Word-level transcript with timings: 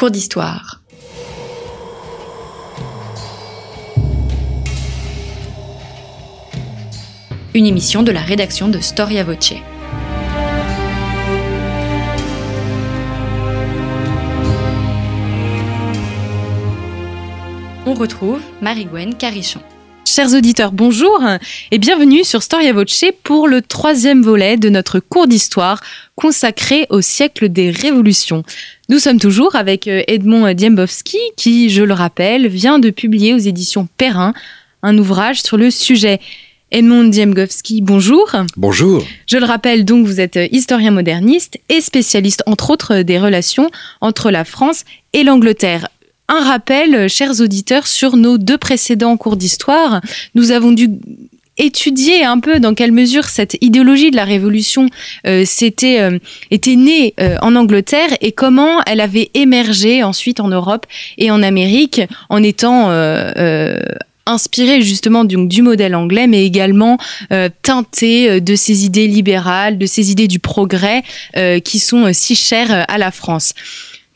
Cours 0.00 0.10
d'histoire. 0.10 0.80
Une 7.52 7.66
émission 7.66 8.02
de 8.02 8.10
la 8.10 8.22
rédaction 8.22 8.68
de 8.68 8.80
Storia 8.80 9.24
Voce. 9.24 9.52
On 17.84 17.92
retrouve 17.92 18.40
Marie-Gwen 18.62 19.14
Carichon. 19.16 19.60
Chers 20.12 20.34
auditeurs, 20.34 20.72
bonjour 20.72 21.22
et 21.70 21.78
bienvenue 21.78 22.24
sur 22.24 22.42
Storia 22.42 22.72
Voce 22.72 23.04
pour 23.22 23.46
le 23.46 23.62
troisième 23.62 24.22
volet 24.22 24.56
de 24.56 24.68
notre 24.68 24.98
cours 24.98 25.28
d'histoire 25.28 25.80
consacré 26.16 26.84
au 26.90 27.00
siècle 27.00 27.48
des 27.48 27.70
révolutions. 27.70 28.42
Nous 28.88 28.98
sommes 28.98 29.20
toujours 29.20 29.54
avec 29.54 29.86
euh, 29.86 30.02
Edmond 30.08 30.52
Diembowski 30.52 31.16
qui, 31.36 31.70
je 31.70 31.84
le 31.84 31.94
rappelle, 31.94 32.48
vient 32.48 32.80
de 32.80 32.90
publier 32.90 33.34
aux 33.34 33.38
éditions 33.38 33.86
Perrin 33.98 34.34
un 34.82 34.98
ouvrage 34.98 35.42
sur 35.42 35.56
le 35.56 35.70
sujet. 35.70 36.18
Edmond 36.72 37.04
Diembowski, 37.04 37.80
bonjour. 37.80 38.32
Bonjour. 38.56 39.04
Je 39.28 39.36
le 39.36 39.44
rappelle 39.44 39.84
donc, 39.84 40.06
vous 40.06 40.18
êtes 40.18 40.40
historien 40.50 40.90
moderniste 40.90 41.60
et 41.68 41.80
spécialiste 41.80 42.42
entre 42.46 42.70
autres 42.70 43.02
des 43.02 43.20
relations 43.20 43.70
entre 44.00 44.32
la 44.32 44.44
France 44.44 44.82
et 45.12 45.22
l'Angleterre 45.22 45.86
un 46.30 46.44
rappel, 46.44 46.94
euh, 46.94 47.08
chers 47.08 47.40
auditeurs, 47.40 47.86
sur 47.86 48.16
nos 48.16 48.38
deux 48.38 48.56
précédents 48.56 49.16
cours 49.16 49.36
d'histoire. 49.36 50.00
Nous 50.34 50.52
avons 50.52 50.70
dû 50.70 50.88
étudier 51.58 52.24
un 52.24 52.38
peu 52.38 52.60
dans 52.60 52.72
quelle 52.72 52.92
mesure 52.92 53.24
cette 53.24 53.58
idéologie 53.60 54.10
de 54.10 54.16
la 54.16 54.24
révolution 54.24 54.86
euh, 55.26 55.44
euh, 55.44 56.18
était 56.50 56.76
née 56.76 57.14
en 57.42 57.54
Angleterre 57.54 58.08
et 58.22 58.32
comment 58.32 58.80
elle 58.86 59.00
avait 59.00 59.30
émergé 59.34 60.02
ensuite 60.02 60.40
en 60.40 60.48
Europe 60.48 60.86
et 61.18 61.30
en 61.30 61.42
Amérique 61.42 62.00
en 62.30 62.42
étant 62.42 62.90
inspirée 64.24 64.80
justement 64.80 65.24
du, 65.24 65.60
modèle 65.60 65.94
anglais, 65.96 66.28
mais 66.28 66.46
également 66.46 66.96
teintée 67.62 68.40
de 68.40 68.54
ces 68.54 68.86
idées 68.86 69.08
libérales, 69.08 69.76
de 69.76 69.86
ces 69.86 70.10
idées 70.10 70.28
du 70.28 70.38
progrès 70.38 71.02
qui 71.64 71.78
sont 71.78 72.10
si 72.14 72.36
chères 72.36 72.86
à 72.88 72.96
la 72.96 73.10
France. 73.10 73.52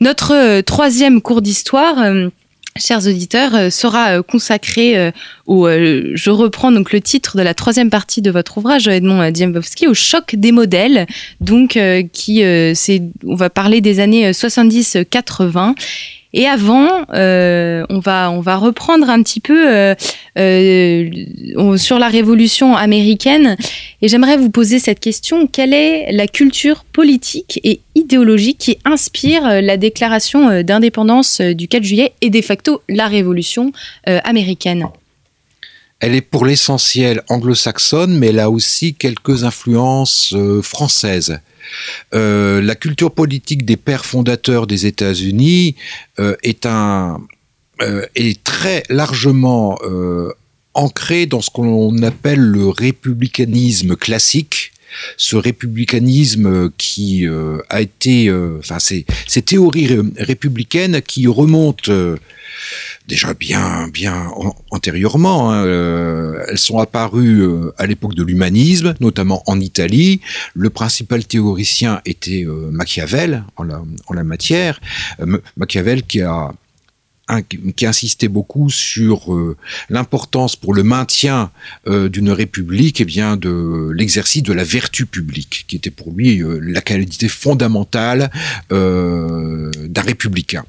Notre 0.01 0.33
euh, 0.33 0.61
troisième 0.61 1.21
cours 1.21 1.41
d'histoire 1.41 1.99
euh, 1.99 2.29
chers 2.77 3.07
auditeurs, 3.07 3.55
euh, 3.55 3.69
sera 3.69 4.21
consacré 4.21 5.11
au, 5.45 5.67
je 5.69 6.29
reprends 6.29 6.71
donc 6.71 6.91
le 6.91 6.99
titre 6.99 7.37
de 7.37 7.41
la 7.41 7.53
troisième 7.53 7.89
partie 7.89 8.21
de 8.21 8.31
votre 8.31 8.57
ouvrage, 8.57 8.87
Edmond 8.87 9.31
Diembowski, 9.31 9.87
au 9.87 9.93
choc 9.93 10.35
des 10.35 10.51
modèles, 10.51 11.07
donc 11.39 11.79
qui, 12.11 12.43
c'est, 12.75 13.01
on 13.25 13.35
va 13.35 13.49
parler 13.49 13.79
des 13.79 14.01
années 14.01 14.31
70-80 14.31 15.75
et 16.35 16.47
avant, 16.47 17.05
euh, 17.13 17.85
on, 17.89 17.99
va, 17.99 18.29
on 18.29 18.41
va 18.41 18.57
reprendre 18.57 19.09
un 19.09 19.23
petit 19.23 19.39
peu 19.39 19.73
euh, 19.73 19.95
euh, 20.37 21.77
sur 21.77 21.97
la 21.97 22.09
révolution 22.09 22.75
américaine. 22.75 23.55
Et 24.01 24.09
j'aimerais 24.09 24.35
vous 24.35 24.49
poser 24.49 24.79
cette 24.79 24.99
question. 24.99 25.47
Quelle 25.47 25.73
est 25.73 26.11
la 26.11 26.27
culture 26.27 26.83
politique 26.83 27.61
et 27.63 27.79
idéologique 27.95 28.57
qui 28.57 28.77
inspire 28.83 29.61
la 29.61 29.77
déclaration 29.77 30.61
d'indépendance 30.61 31.39
du 31.39 31.69
4 31.69 31.83
juillet 31.83 32.11
et 32.19 32.29
de 32.29 32.41
facto 32.41 32.81
la 32.89 33.07
révolution 33.07 33.71
américaine? 34.05 34.89
Elle 35.99 36.15
est 36.15 36.21
pour 36.21 36.45
l'essentiel 36.45 37.23
anglo-saxonne, 37.29 38.17
mais 38.17 38.27
elle 38.27 38.39
a 38.39 38.49
aussi 38.49 38.93
quelques 38.93 39.43
influences 39.43 40.35
françaises. 40.61 41.39
Euh, 42.13 42.61
la 42.61 42.75
culture 42.75 43.11
politique 43.11 43.65
des 43.65 43.77
pères 43.77 44.05
fondateurs 44.05 44.67
des 44.67 44.85
États-Unis 44.85 45.75
euh, 46.19 46.35
euh, 47.81 48.05
est 48.15 48.43
très 48.43 48.83
largement 48.89 49.77
ancrée 50.73 51.25
dans 51.25 51.41
ce 51.41 51.49
qu'on 51.49 52.01
appelle 52.03 52.39
le 52.39 52.67
républicanisme 52.67 53.95
classique, 53.95 54.73
ce 55.17 55.35
républicanisme 55.35 56.71
qui 56.77 57.27
a 57.69 57.81
été, 57.81 58.31
enfin, 58.59 58.79
ces, 58.79 59.05
théories 59.41 59.89
républicaines 60.17 61.01
qui 61.01 61.27
remontent 61.27 61.91
déjà 63.07 63.33
bien 63.33 63.87
bien 63.87 64.31
antérieurement. 64.71 65.51
Hein, 65.51 65.65
euh, 65.65 66.43
elles 66.47 66.57
sont 66.57 66.79
apparues 66.79 67.41
euh, 67.41 67.73
à 67.77 67.85
l'époque 67.85 68.15
de 68.15 68.23
l'humanisme, 68.23 68.95
notamment 68.99 69.43
en 69.47 69.59
Italie. 69.59 70.21
Le 70.53 70.69
principal 70.69 71.25
théoricien 71.25 72.01
était 72.05 72.45
euh, 72.45 72.69
Machiavel 72.71 73.43
en 73.57 73.63
la, 73.63 73.81
en 74.07 74.13
la 74.13 74.23
matière. 74.23 74.79
Machiavel 75.57 76.03
qui 76.03 76.21
a 76.21 76.51
qui 77.75 77.85
insistait 77.85 78.27
beaucoup 78.27 78.69
sur 78.69 79.35
l'importance 79.89 80.55
pour 80.55 80.73
le 80.73 80.83
maintien 80.83 81.51
d'une 81.87 82.29
république 82.29 82.99
et 82.99 83.03
eh 83.03 83.05
bien 83.05 83.35
de 83.35 83.89
l'exercice 83.93 84.43
de 84.43 84.53
la 84.53 84.63
vertu 84.63 85.05
publique 85.07 85.65
qui 85.67 85.75
était 85.75 85.89
pour 85.89 86.11
lui 86.11 86.43
la 86.61 86.81
qualité 86.81 87.27
fondamentale 87.27 88.29
d'un 88.69 90.01
républicain. 90.01 90.65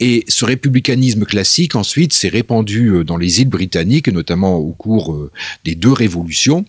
Et 0.00 0.24
ce 0.28 0.44
républicanisme 0.44 1.24
classique, 1.24 1.74
ensuite, 1.74 2.12
s'est 2.12 2.28
répandu 2.28 2.88
euh, 2.88 3.04
dans 3.04 3.16
les 3.16 3.40
îles 3.40 3.48
britanniques, 3.48 4.08
notamment 4.08 4.56
au 4.56 4.72
cours 4.72 5.12
euh, 5.12 5.30
des 5.64 5.74
deux 5.74 5.92
révolutions. 5.92 6.64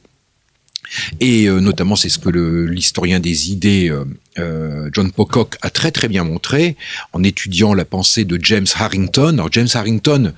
Et 1.20 1.48
euh, 1.48 1.60
notamment, 1.60 1.96
c'est 1.96 2.10
ce 2.10 2.20
que 2.20 2.30
l'historien 2.30 3.20
des 3.20 3.52
idées 3.52 3.92
John 4.94 5.12
Pocock 5.12 5.58
a 5.62 5.70
très 5.70 5.92
très 5.92 6.08
bien 6.08 6.24
montré 6.24 6.76
en 7.14 7.24
étudiant 7.24 7.74
la 7.74 7.86
pensée 7.86 8.26
de 8.26 8.40
James 8.42 8.68
Harrington. 8.76 9.34
Alors 9.34 9.52
James 9.52 9.68
Harrington, 9.74 10.26
euh, 10.26 10.32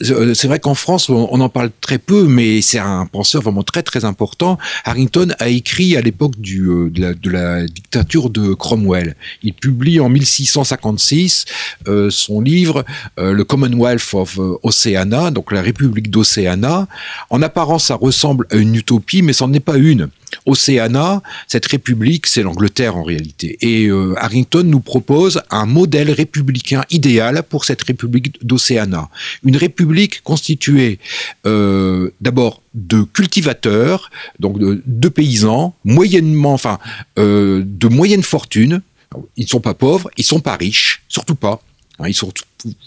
c'est 0.00 0.46
vrai 0.46 0.60
qu'en 0.60 0.74
France, 0.74 1.08
on, 1.08 1.40
en 1.40 1.48
parle 1.48 1.70
très 1.80 1.98
peu, 1.98 2.24
mais 2.24 2.62
c'est 2.62 2.78
un 2.78 3.06
penseur 3.06 3.42
vraiment 3.42 3.62
très 3.62 3.82
très 3.82 4.04
important. 4.04 4.58
Harrington 4.84 5.28
a 5.38 5.48
écrit 5.48 5.96
à 5.96 6.00
l'époque 6.00 6.34
euh, 6.46 6.90
de, 6.90 7.30
la, 7.30 7.66
dictature 7.66 8.30
de 8.30 8.54
Cromwell. 8.54 9.16
Il 9.42 9.54
publie 9.54 10.00
en 10.00 10.08
1656 10.08 11.46
euh, 11.88 12.10
son 12.10 12.40
livre 12.40 12.84
Le 13.16 13.42
Commonwealth 13.42 14.14
of 14.14 14.38
Oceana, 14.62 15.30
donc 15.30 15.52
la 15.52 15.62
République 15.62 16.10
d'Océana. 16.10 16.86
En 17.30 17.42
apparence, 17.42 17.86
ça 17.86 17.94
ressemble 17.94 18.46
à 18.50 18.56
une 18.56 18.74
utopie, 18.74 19.22
mais 19.22 19.32
c'en 19.32 19.52
est 19.52 19.60
pas 19.60 19.76
une. 19.76 20.08
Océana, 20.46 21.22
cette 21.46 21.66
république, 21.66 22.26
c'est 22.26 22.42
l'Angleterre 22.42 22.96
en 22.96 23.02
réalité. 23.02 23.56
Et 23.60 23.86
euh, 23.86 24.14
Harrington 24.18 24.62
nous 24.64 24.80
propose 24.80 25.40
un 25.50 25.66
modèle 25.66 26.10
républicain 26.10 26.82
idéal 26.90 27.42
pour 27.48 27.64
cette 27.64 27.82
république 27.82 28.38
république 29.56 29.87
constituée 30.22 30.98
euh, 31.46 32.10
d'abord 32.20 32.62
de 32.74 33.02
cultivateurs, 33.02 34.10
donc 34.38 34.58
de, 34.58 35.08
paysans, 35.08 35.74
moyennement, 35.84 36.54
enfin, 36.54 36.78
euh, 37.18 37.62
de 37.64 37.88
moyenne 37.88 38.22
fortune. 38.22 38.82
Ils 39.36 39.44
ne 39.44 39.48
sont 39.48 39.60
pas 39.60 39.74
pauvres, 39.74 40.10
ils 40.16 40.24
sont 40.24 40.40
pas 40.40 40.56
riches, 40.56 41.02
surtout 41.08 41.34
pas. 41.34 41.62
Hein, 41.98 42.08
ils 42.08 42.14
sont 42.14 42.32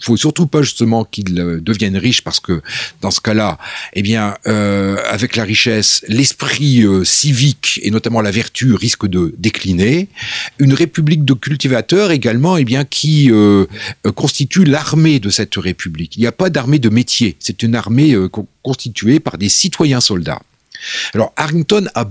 faut 0.00 0.16
surtout 0.16 0.46
pas 0.46 0.62
justement 0.62 1.04
qu'ils 1.04 1.38
euh, 1.40 1.60
deviennent 1.60 1.96
riches 1.96 2.22
parce 2.22 2.40
que 2.40 2.62
dans 3.00 3.10
ce 3.10 3.20
cas-là, 3.20 3.58
eh 3.94 4.02
bien, 4.02 4.36
euh, 4.46 4.96
avec 5.08 5.36
la 5.36 5.44
richesse, 5.44 6.04
l'esprit 6.08 6.82
euh, 6.82 7.04
civique 7.04 7.80
et 7.82 7.90
notamment 7.90 8.20
la 8.20 8.30
vertu 8.30 8.74
risque 8.74 9.06
de 9.06 9.34
décliner. 9.38 10.08
Une 10.58 10.74
république 10.74 11.24
de 11.24 11.34
cultivateurs 11.34 12.10
également, 12.10 12.56
eh 12.56 12.64
bien, 12.64 12.84
qui 12.84 13.30
constitue 14.14 14.64
l'armée 14.64 15.20
de 15.20 15.30
cette 15.30 15.54
république. 15.56 16.16
Il 16.16 16.20
n'y 16.20 16.26
a 16.26 16.32
pas 16.32 16.50
d'armée 16.50 16.78
de 16.78 16.88
métier. 16.88 17.36
C'est 17.38 17.62
une 17.62 17.74
armée 17.74 18.16
constituée 18.62 19.20
par 19.20 19.38
des 19.38 19.48
citoyens 19.48 20.00
soldats. 20.00 20.40
Alors 21.14 21.32
Harrington 21.36 21.86
a 21.94 22.06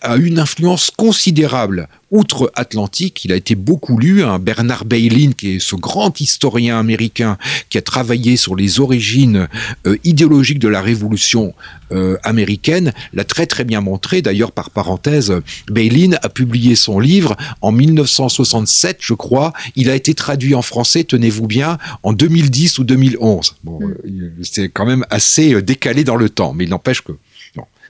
a 0.00 0.16
une 0.16 0.38
influence 0.38 0.90
considérable 0.90 1.88
outre-Atlantique. 2.10 3.24
Il 3.24 3.32
a 3.32 3.36
été 3.36 3.54
beaucoup 3.54 3.98
lu. 3.98 4.22
Hein. 4.22 4.38
Bernard 4.38 4.84
Bailyn, 4.84 5.32
qui 5.32 5.56
est 5.56 5.58
ce 5.58 5.74
grand 5.74 6.20
historien 6.20 6.78
américain 6.78 7.36
qui 7.68 7.78
a 7.78 7.82
travaillé 7.82 8.36
sur 8.36 8.54
les 8.54 8.80
origines 8.80 9.48
euh, 9.86 9.96
idéologiques 10.04 10.58
de 10.58 10.68
la 10.68 10.80
révolution 10.80 11.54
euh, 11.92 12.16
américaine, 12.22 12.92
l'a 13.12 13.24
très 13.24 13.46
très 13.46 13.64
bien 13.64 13.80
montré. 13.80 14.22
D'ailleurs, 14.22 14.52
par 14.52 14.70
parenthèse, 14.70 15.32
Bailyn 15.68 16.12
a 16.22 16.28
publié 16.28 16.76
son 16.76 17.00
livre 17.00 17.36
en 17.60 17.72
1967, 17.72 18.98
je 19.00 19.14
crois. 19.14 19.52
Il 19.74 19.90
a 19.90 19.94
été 19.94 20.14
traduit 20.14 20.54
en 20.54 20.62
français, 20.62 21.04
tenez-vous 21.04 21.46
bien, 21.46 21.78
en 22.02 22.12
2010 22.12 22.78
ou 22.78 22.84
2011. 22.84 23.56
Bon, 23.64 23.80
mm. 23.80 23.94
euh, 24.04 24.32
c'est 24.42 24.68
quand 24.68 24.86
même 24.86 25.04
assez 25.10 25.60
décalé 25.62 26.04
dans 26.04 26.16
le 26.16 26.30
temps, 26.30 26.54
mais 26.54 26.64
il 26.64 26.70
n'empêche 26.70 27.02
que 27.02 27.12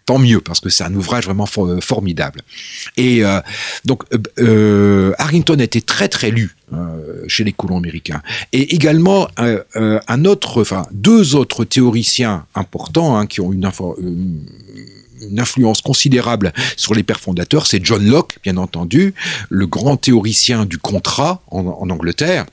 tant 0.06 0.19
mieux 0.19 0.41
parce 0.41 0.61
que 0.61 0.70
c'est 0.70 0.85
un 0.85 0.94
ouvrage 0.94 1.26
vraiment 1.26 1.47
formidable. 1.47 2.41
Et 2.97 3.25
euh, 3.25 3.41
donc 3.85 4.05
euh, 4.14 4.19
euh, 4.38 5.12
Harrington 5.19 5.58
a 5.58 5.64
été 5.64 5.82
très 5.82 6.08
très 6.08 6.31
lu 6.31 6.56
chez 7.29 7.44
les 7.44 7.53
colons 7.53 7.76
américains. 7.76 8.23
Et 8.53 8.75
également 8.75 9.29
un 9.37 10.25
autre, 10.25 10.62
enfin 10.62 10.85
deux 10.91 11.37
autres 11.37 11.64
théoriciens 11.64 12.44
importants 12.56 13.17
hein, 13.17 13.26
qui 13.26 13.41
ont 13.41 13.53
une, 13.53 13.70
influence 15.38 15.81
considérable 15.81 16.52
sur 16.76 16.93
les 16.94 17.05
pères 17.05 17.20
fondateurs, 17.20 17.67
c'est 17.69 17.85
John 17.85 18.05
Locke, 18.05 18.38
bien 18.43 18.56
entendu, 18.56 19.14
le 19.49 19.67
grand 19.67 19.97
théoricien 19.97 20.67
du 20.67 20.79
contrat 20.79 21.41
en 21.50 21.88
Angleterre 21.88 22.47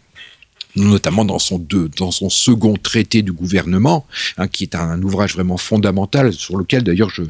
notamment 0.75 1.25
dans 1.25 1.39
son, 1.39 1.63
dans 1.97 2.11
son 2.11 2.29
second 2.29 2.75
traité 2.75 3.21
du 3.21 3.31
gouvernement, 3.31 4.05
hein, 4.37 4.47
qui 4.47 4.63
est 4.63 4.75
un 4.75 5.01
ouvrage 5.01 5.33
vraiment 5.33 5.57
fondamental 5.57 6.33
sur 6.33 6.57
lequel 6.57 6.83
d'ailleurs 6.83 7.09
je, 7.09 7.23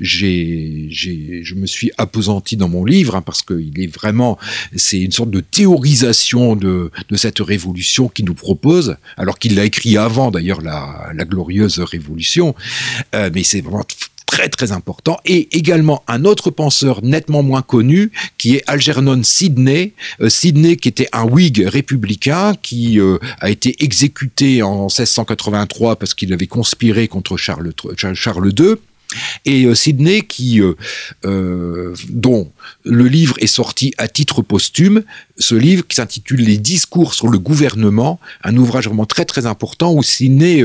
je 0.00 1.54
me 1.54 1.66
suis 1.66 1.90
appesanti 1.98 2.56
dans 2.56 2.68
mon 2.68 2.84
livre, 2.84 3.16
hein, 3.16 3.22
parce 3.22 3.42
qu'il 3.42 3.80
est 3.80 3.92
vraiment, 3.92 4.38
c'est 4.76 5.00
une 5.00 5.12
sorte 5.12 5.30
de 5.30 5.40
théorisation 5.40 6.56
de, 6.56 6.90
de 7.08 7.16
cette 7.16 7.38
révolution 7.40 8.08
qu'il 8.08 8.24
nous 8.24 8.34
propose, 8.34 8.96
alors 9.16 9.38
qu'il 9.38 9.54
l'a 9.54 9.64
écrit 9.64 9.96
avant 9.96 10.30
d'ailleurs 10.30 10.60
la, 10.60 11.10
la 11.14 11.24
glorieuse 11.24 11.78
révolution, 11.78 12.54
euh, 13.14 13.30
mais 13.34 13.42
c'est 13.42 13.60
vraiment 13.60 13.84
très 14.28 14.50
très 14.50 14.72
important, 14.72 15.18
et 15.24 15.56
également 15.56 16.04
un 16.06 16.26
autre 16.26 16.50
penseur 16.50 17.02
nettement 17.02 17.42
moins 17.42 17.62
connu, 17.62 18.12
qui 18.36 18.56
est 18.56 18.62
Algernon 18.66 19.22
Sidney, 19.22 19.94
euh, 20.20 20.28
Sidney 20.28 20.76
qui 20.76 20.88
était 20.88 21.08
un 21.12 21.24
Whig 21.24 21.64
républicain, 21.66 22.54
qui 22.62 23.00
euh, 23.00 23.16
a 23.40 23.48
été 23.48 23.82
exécuté 23.82 24.62
en 24.62 24.82
1683 24.82 25.96
parce 25.96 26.12
qu'il 26.12 26.32
avait 26.34 26.46
conspiré 26.46 27.08
contre 27.08 27.38
Charles, 27.38 27.72
II, 27.74 28.74
et 29.46 29.64
euh, 29.64 29.74
Sidney, 29.74 30.20
qui, 30.20 30.60
dont 31.24 32.52
le 32.84 33.06
livre 33.06 33.34
est 33.40 33.46
sorti 33.46 33.94
à 33.96 34.08
titre 34.08 34.42
posthume, 34.42 35.04
ce 35.38 35.54
livre 35.54 35.86
qui 35.86 35.96
s'intitule 35.96 36.40
Les 36.40 36.58
discours 36.58 37.14
sur 37.14 37.28
le 37.28 37.38
gouvernement, 37.38 38.18
un 38.42 38.56
ouvrage 38.56 38.86
vraiment 38.86 39.06
très 39.06 39.24
très 39.24 39.46
important 39.46 39.92
où 39.92 40.02
Sidney 40.02 40.64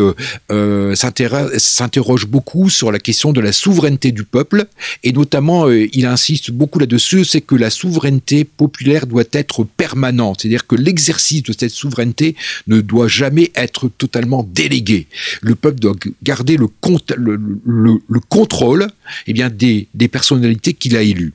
s'interroge 0.94 2.28
beaucoup 2.28 2.70
sur 2.70 2.92
la 2.92 3.00
question 3.00 3.34
de 3.34 3.42
la 3.42 3.52
souveraineté 3.52 4.12
du 4.12 4.24
peuple 4.24 4.66
et 5.04 5.12
notamment 5.12 5.70
il 5.70 6.06
insiste 6.06 6.52
beaucoup 6.52 6.80
là-dessus, 6.80 7.26
c'est 7.26 7.42
que 7.42 7.56
la 7.56 7.70
souveraineté 7.70 8.44
populaire 8.44 9.08
doit 9.08 9.24
être 9.32 9.64
permanente, 9.64 10.42
c'est-à-dire 10.42 10.68
que 10.68 10.76
l'exercice 10.76 11.44
de 11.44 11.54
cette 11.54 11.72
souveraineté 11.72 12.36
ne 12.68 12.82
doit 12.82 13.08
jamais 13.08 13.52
être 13.56 13.90
totalement 13.90 14.48
délégué. 14.54 15.08
Le 15.42 15.56
peuple 15.56 15.80
doit 15.80 15.96
garder 16.24 16.58
le, 16.58 16.68
le, 17.16 17.40
le, 17.66 18.02
le 18.08 18.20
contrôle 18.20 18.88
eh 19.28 19.34
bien, 19.34 19.50
des, 19.50 19.88
des 19.94 20.08
personnalités 20.08 20.74
qu'il 20.74 20.96
a 20.98 21.02
élues. 21.02 21.34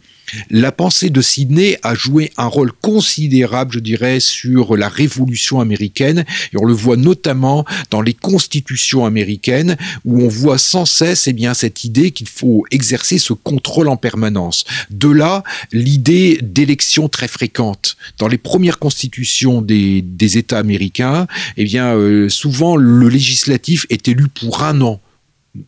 La 0.50 0.72
pensée 0.72 1.10
de 1.10 1.20
Sidney 1.20 1.78
a 1.82 1.94
joué 1.94 2.32
un 2.36 2.46
rôle 2.46 2.72
considérable, 2.72 3.72
je 3.75 3.78
dirais, 3.78 4.20
sur 4.20 4.76
la 4.76 4.88
révolution 4.88 5.60
américaine, 5.60 6.25
et 6.52 6.56
on 6.58 6.64
le 6.64 6.75
voit 6.75 6.96
notamment 6.96 7.64
dans 7.90 8.00
les 8.00 8.14
constitutions 8.14 9.06
américaines, 9.06 9.76
où 10.04 10.22
on 10.22 10.28
voit 10.28 10.58
sans 10.58 10.84
cesse 10.84 11.28
eh 11.28 11.32
bien, 11.32 11.54
cette 11.54 11.84
idée 11.84 12.10
qu'il 12.10 12.28
faut 12.28 12.64
exercer 12.70 13.19
ce 13.19 13.32
contrôle 13.32 13.88
en 13.88 13.96
permanence. 13.96 14.64
De 14.90 15.08
là, 15.08 15.42
l'idée 15.72 16.38
d'élections 16.42 17.08
très 17.08 17.28
fréquentes. 17.28 17.96
Dans 18.19 18.28
les 18.28 18.38
premières 18.38 18.78
constitutions 18.78 19.62
des, 19.62 20.04
États 20.38 20.58
américains, 20.58 21.26
eh 21.56 21.64
bien, 21.64 21.94
euh, 21.94 22.28
souvent 22.28 22.76
le 22.76 23.08
législatif 23.08 23.86
est 23.88 24.08
élu 24.08 24.28
pour 24.28 24.62
un 24.62 24.81
an 24.82 25.00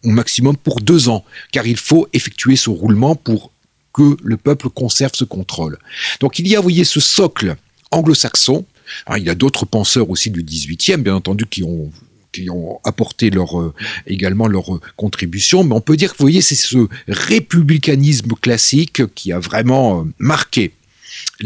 au 0.04 0.10
maximum 0.10 0.56
pour 0.56 0.80
deux 0.80 1.08
ans, 1.08 1.24
car 1.52 1.66
il 1.66 1.76
faut 1.76 2.06
effectuer 2.12 2.56
ce 2.56 2.70
roulement 2.70 3.14
pour 3.14 3.50
que 3.92 4.16
le 4.22 4.37
peuple 4.37 4.69
conserve 4.70 5.12
ce 5.14 5.25
contrôle. 5.25 5.78
Donc 6.20 6.38
il 6.38 6.48
y 6.48 6.54
a, 6.54 6.58
vous 6.58 6.64
voyez, 6.64 6.84
ce 6.84 7.00
socle 7.00 7.56
anglo-saxon. 7.90 8.64
il 9.16 9.25
y 9.25 9.31
a 9.31 9.34
d'autres 9.34 9.66
penseurs 9.66 10.10
aussi 10.10 10.31
du 10.31 10.42
18e, 10.42 10.98
bien 10.98 11.14
entendu, 11.14 11.46
qui 11.46 11.62
ont 11.62 11.90
qui 12.32 12.48
ont 12.50 12.81
apporté 12.84 13.31
euh, 13.34 13.72
également 14.06 14.46
leur 14.46 14.75
euh, 14.75 14.81
contribution, 14.96 15.64
mais 15.64 15.75
on 15.75 15.81
peut 15.81 15.96
dire 15.96 16.12
que 16.12 16.19
vous 16.19 16.25
voyez, 16.25 16.40
c'est 16.40 16.54
ce 16.54 16.87
républicanisme 17.08 18.34
classique 18.40 19.02
qui 19.14 19.32
a 19.32 19.38
vraiment 19.38 20.02
euh, 20.02 20.04
marqué 20.19 20.72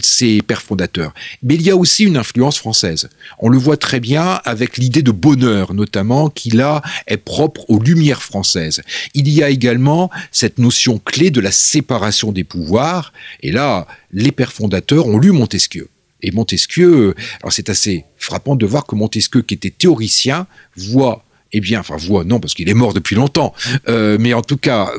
ses 0.01 0.43
pères 0.43 0.63
fondateurs. 0.63 1.15
Mais 1.43 1.55
il 1.55 1.63
y 1.63 1.71
a 1.71 1.77
aussi 1.77 2.05
une 2.05 2.17
influence 2.17 2.59
française. 2.59 3.09
On 3.39 3.49
le 3.49 3.59
voit 3.59 3.77
très 3.77 4.01
bien 4.01 4.41
avec 4.45 4.77
l'idée 4.77 5.03
de 5.03 5.11
bonheur, 5.11 5.75
notamment, 5.75 6.31
qui 6.31 6.51
là 6.51 6.83
est 7.07 7.17
propre 7.17 7.65
aux 7.69 7.81
lumières 7.81 8.23
françaises. 8.23 8.83
Il 9.15 9.29
y 9.29 9.43
a 9.43 9.51
également 9.51 10.11
cette 10.33 10.59
notion 10.59 10.99
clé 10.99 11.31
de 11.31 11.41
la 11.41 11.53
séparation 11.53 12.33
des 12.33 12.45
pouvoirs. 12.45 13.13
Et 13.43 13.53
là, 13.53 13.87
les 14.13 14.33
pères 14.33 14.53
fondateurs 14.53 15.07
ont 15.07 15.19
lu 15.19 15.33
Montesquieu. 15.33 15.89
Et 16.23 16.31
Montesquieu, 16.31 17.15
alors 17.43 17.53
c'est 17.53 17.69
assez 17.69 18.05
frappant 18.17 18.57
de 18.57 18.65
voir 18.65 18.87
que 18.87 18.95
Montesquieu, 18.95 19.43
qui 19.43 19.55
était 19.55 19.71
théoricien, 19.71 20.47
voit 20.77 21.25
eh 21.57 21.61
bien, 21.61 21.81
enfin 21.81 21.97
voit, 21.97 22.25
non, 22.25 22.41
parce 22.41 22.53
qu'il 22.53 22.69
est 22.69 22.75
mort 22.75 22.93
depuis 22.93 23.15
longtemps, 23.15 23.55
euh, 23.89 24.17
mais 24.21 24.35
en 24.35 24.43
tout 24.43 24.57
cas, 24.57 24.91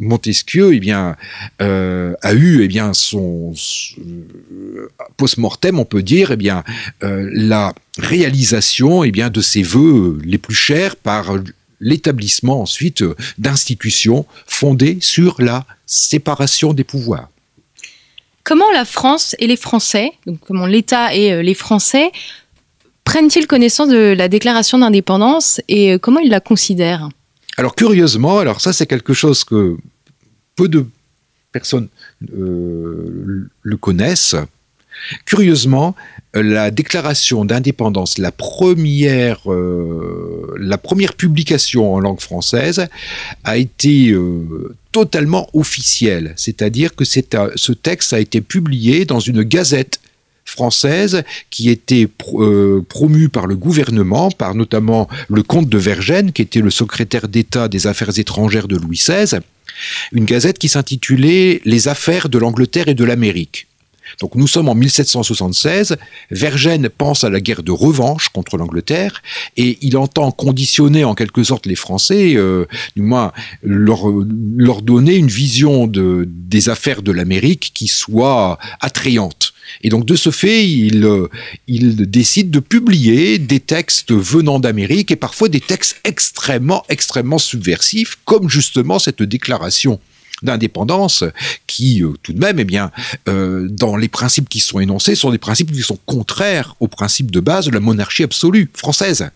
Montesquieu, 0.00 0.74
eh 0.74 0.80
bien, 0.80 1.16
euh, 1.62 2.12
a 2.22 2.34
eu, 2.34 2.62
eh 2.64 2.68
bien, 2.68 2.92
son, 2.92 3.54
euh, 3.98 4.88
post-mortem, 5.16 5.78
on 5.78 5.84
peut 5.84 6.02
dire, 6.02 6.32
eh 6.32 6.36
bien, 6.36 6.64
la 7.00 7.72
réalisation, 7.98 9.04
eh 9.04 9.12
bien, 9.12 9.30
de 9.30 9.40
ses 9.40 9.62
voeux 9.62 10.18
les 10.24 10.38
plus 10.38 10.56
chers 10.56 10.96
par 10.96 11.36
l'établissement 11.80 12.62
ensuite 12.62 13.04
d'institutions 13.38 14.26
fondées 14.46 14.98
sur 15.00 15.40
la 15.40 15.64
séparation 15.86 16.72
des 16.72 16.84
pouvoirs. 16.84 17.28
Comment 18.42 18.70
la 18.72 18.84
France 18.84 19.36
et 19.38 19.46
les 19.46 19.56
Français, 19.56 20.10
donc 20.26 20.40
comment 20.44 20.66
l'État 20.66 21.14
et 21.14 21.42
les 21.42 21.54
Français 21.54 22.10
prennent-ils 23.06 23.46
connaissance 23.46 23.88
de 23.88 24.12
la 24.12 24.28
déclaration 24.28 24.78
d'indépendance 24.78 25.62
et 25.68 25.92
euh, 25.92 25.98
comment 25.98 26.20
ils 26.20 26.28
la 26.28 26.40
considèrent? 26.40 27.08
Alors 27.56 27.74
curieusement, 27.74 28.38
alors 28.38 28.60
ça 28.60 28.74
c'est 28.74 28.86
quelque 28.86 29.14
chose 29.14 29.44
que 29.44 29.78
peu 30.56 30.68
de 30.68 30.84
personnes 31.52 31.88
euh, 32.36 33.48
le 33.62 33.76
connaissent. 33.78 34.36
Curieusement, 35.24 35.94
la 36.34 36.70
déclaration 36.70 37.44
d'indépendance, 37.44 38.18
la 38.18 38.32
première, 38.32 39.40
euh, 39.52 40.54
la 40.58 40.76
première 40.76 41.14
publication 41.14 41.94
en 41.94 42.00
langue 42.00 42.20
française, 42.20 42.88
a 43.44 43.56
été 43.56 44.14
totalement 44.90 45.48
officielle. 45.52 46.32
C'est-à-dire 46.36 46.94
que 46.94 47.04
ce 47.04 47.72
texte 47.72 48.14
a 48.14 48.20
été 48.20 48.40
publié 48.40 49.04
dans 49.04 49.20
une 49.20 49.42
gazette 49.42 50.00
française 50.46 51.24
qui 51.50 51.68
était 51.68 52.08
euh, 52.34 52.80
promue 52.88 53.28
par 53.28 53.46
le 53.46 53.56
gouvernement, 53.56 54.30
par 54.30 54.54
notamment 54.54 55.08
le 55.28 55.42
comte 55.42 55.68
de 55.68 55.76
Vergennes, 55.78 56.32
qui 56.32 56.40
était 56.40 56.60
le 56.60 56.70
secrétaire 56.70 57.28
d'État 57.28 57.68
des 57.68 57.86
Affaires 57.86 58.18
étrangères 58.18 58.68
de 58.68 58.76
Louis 58.76 58.96
XVI, 58.96 59.40
une 60.12 60.24
gazette 60.24 60.58
qui 60.58 60.68
s'intitulait 60.68 61.60
Les 61.64 61.88
affaires 61.88 62.28
de 62.30 62.38
l'Angleterre 62.38 62.88
et 62.88 62.94
de 62.94 63.04
l'Amérique. 63.04 63.66
Donc 64.20 64.36
nous 64.36 64.46
sommes 64.46 64.68
en 64.68 64.74
1776, 64.74 65.96
Vergennes 66.30 66.88
pense 66.88 67.24
à 67.24 67.30
la 67.30 67.40
guerre 67.40 67.64
de 67.64 67.72
revanche 67.72 68.28
contre 68.28 68.56
l'Angleterre 68.56 69.20
et 69.56 69.78
il 69.82 69.96
entend 69.96 70.30
conditionner 70.30 71.04
en 71.04 71.14
quelque 71.14 71.42
sorte 71.42 71.66
les 71.66 71.74
Français, 71.74 72.34
euh, 72.36 72.66
du 72.94 73.02
moins 73.02 73.32
leur, 73.62 74.04
leur 74.56 74.82
donner 74.82 75.16
une 75.16 75.26
vision 75.26 75.88
de, 75.88 76.24
des 76.28 76.68
affaires 76.68 77.02
de 77.02 77.10
l'Amérique 77.10 77.72
qui 77.74 77.88
soit 77.88 78.58
attrayante. 78.80 79.52
Et 79.82 79.88
donc 79.88 80.06
de 80.06 80.16
ce 80.16 80.30
fait, 80.30 80.68
il, 80.68 81.04
euh, 81.04 81.28
il 81.66 82.10
décide 82.10 82.50
de 82.50 82.60
publier 82.60 83.38
des 83.38 83.60
textes 83.60 84.12
venant 84.12 84.58
d'Amérique 84.58 85.10
et 85.10 85.16
parfois 85.16 85.48
des 85.48 85.60
textes 85.60 86.00
extrêmement, 86.04 86.84
extrêmement 86.88 87.38
subversifs, 87.38 88.18
comme 88.24 88.48
justement 88.48 88.98
cette 88.98 89.22
déclaration 89.22 90.00
d'indépendance 90.42 91.24
qui, 91.66 92.02
euh, 92.02 92.12
tout 92.22 92.32
de 92.32 92.38
même, 92.38 92.58
eh 92.58 92.64
bien, 92.64 92.90
euh, 93.28 93.68
dans 93.70 93.96
les 93.96 94.08
principes 94.08 94.48
qui 94.48 94.60
sont 94.60 94.80
énoncés, 94.80 95.14
sont 95.14 95.30
des 95.30 95.38
principes 95.38 95.72
qui 95.72 95.80
sont 95.80 95.98
contraires 96.04 96.76
aux 96.80 96.88
principes 96.88 97.30
de 97.30 97.40
base 97.40 97.66
de 97.66 97.70
la 97.70 97.80
monarchie 97.80 98.22
absolue 98.22 98.70
française. 98.74 99.30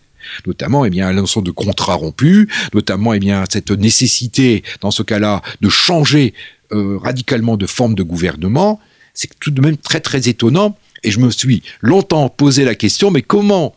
Notamment 0.45 0.85
eh 0.85 0.91
bien 0.91 1.07
la 1.07 1.13
notion 1.13 1.41
de 1.41 1.49
contrat 1.49 1.95
rompu, 1.95 2.47
notamment 2.75 3.13
eh 3.13 3.19
bien 3.19 3.43
cette 3.49 3.71
nécessité 3.71 4.63
dans 4.79 4.91
ce 4.91 5.01
cas-là 5.01 5.41
de 5.61 5.69
changer 5.69 6.35
radicalement 6.69 7.57
de 7.57 7.65
forme 7.65 7.95
de 7.95 8.03
gouvernement, 8.03 8.79
c'est 9.21 9.39
tout 9.39 9.51
de 9.51 9.61
même 9.61 9.77
très 9.77 9.99
très 9.99 10.29
étonnant. 10.29 10.77
Et 11.03 11.11
je 11.11 11.19
me 11.19 11.29
suis 11.29 11.61
longtemps 11.81 12.29
posé 12.29 12.63
la 12.63 12.75
question, 12.75 13.11
mais 13.11 13.21
comment 13.21 13.75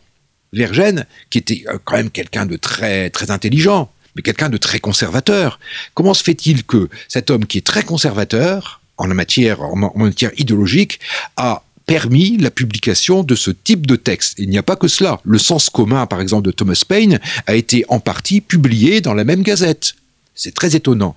Vergène, 0.53 1.05
qui 1.29 1.37
était 1.37 1.63
euh, 1.67 1.77
quand 1.83 1.97
même 1.97 2.09
quelqu'un 2.09 2.45
de 2.45 2.55
très 2.55 3.09
très 3.09 3.29
intelligent, 3.29 3.91
mais 4.15 4.21
quelqu'un 4.21 4.49
de 4.49 4.57
très 4.57 4.79
conservateur, 4.79 5.59
comment 5.93 6.13
se 6.13 6.23
fait-il 6.23 6.63
que 6.63 6.89
cet 7.07 7.29
homme 7.29 7.45
qui 7.45 7.57
est 7.57 7.65
très 7.65 7.83
conservateur 7.83 8.81
en 8.97 9.07
matière, 9.07 9.61
en 9.61 9.75
matière 9.75 10.31
idéologique 10.37 10.99
a 11.35 11.63
permis 11.85 12.37
la 12.37 12.51
publication 12.51 13.21
de 13.23 13.35
ce 13.35 13.51
type 13.51 13.85
de 13.85 13.97
texte? 13.97 14.35
Il 14.39 14.49
n'y 14.49 14.57
a 14.57 14.63
pas 14.63 14.77
que 14.77 14.87
cela. 14.87 15.19
Le 15.25 15.37
sens 15.37 15.69
commun, 15.69 16.05
par 16.05 16.21
exemple, 16.21 16.45
de 16.45 16.51
Thomas 16.51 16.81
Paine 16.87 17.19
a 17.47 17.55
été 17.55 17.83
en 17.89 17.99
partie 17.99 18.39
publié 18.39 19.01
dans 19.01 19.13
la 19.13 19.25
même 19.25 19.43
gazette. 19.43 19.95
C'est 20.33 20.53
très 20.53 20.75
étonnant. 20.75 21.15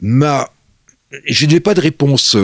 Ma... 0.00 0.50
Je 1.26 1.46
n'ai 1.46 1.60
pas 1.60 1.74
de 1.74 1.80
réponse 1.80 2.36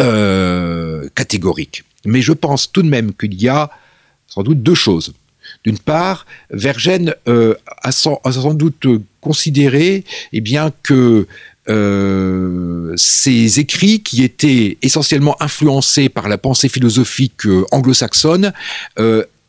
euh, 0.00 0.78
euh, 0.98 1.08
catégorique. 1.14 1.84
Mais 2.04 2.22
je 2.22 2.32
pense 2.32 2.70
tout 2.70 2.82
de 2.82 2.88
même 2.88 3.12
qu'il 3.14 3.34
y 3.40 3.48
a 3.48 3.70
sans 4.26 4.42
doute 4.42 4.62
deux 4.62 4.74
choses. 4.74 5.12
D'une 5.64 5.78
part, 5.78 6.26
Vergène 6.50 7.14
euh, 7.28 7.54
a, 7.82 7.92
sans, 7.92 8.20
doute 8.54 8.86
considéré 9.20 10.04
eh 10.32 10.40
bien, 10.40 10.72
que 10.82 11.26
euh, 11.68 12.92
ces 12.96 13.60
écrits, 13.60 14.02
qui 14.02 14.22
étaient 14.22 14.78
essentiellement 14.82 15.36
influencés 15.40 16.08
par 16.08 16.28
la 16.28 16.38
pensée 16.38 16.68
philosophique 16.68 17.42
anglo-saxonne, 17.70 18.52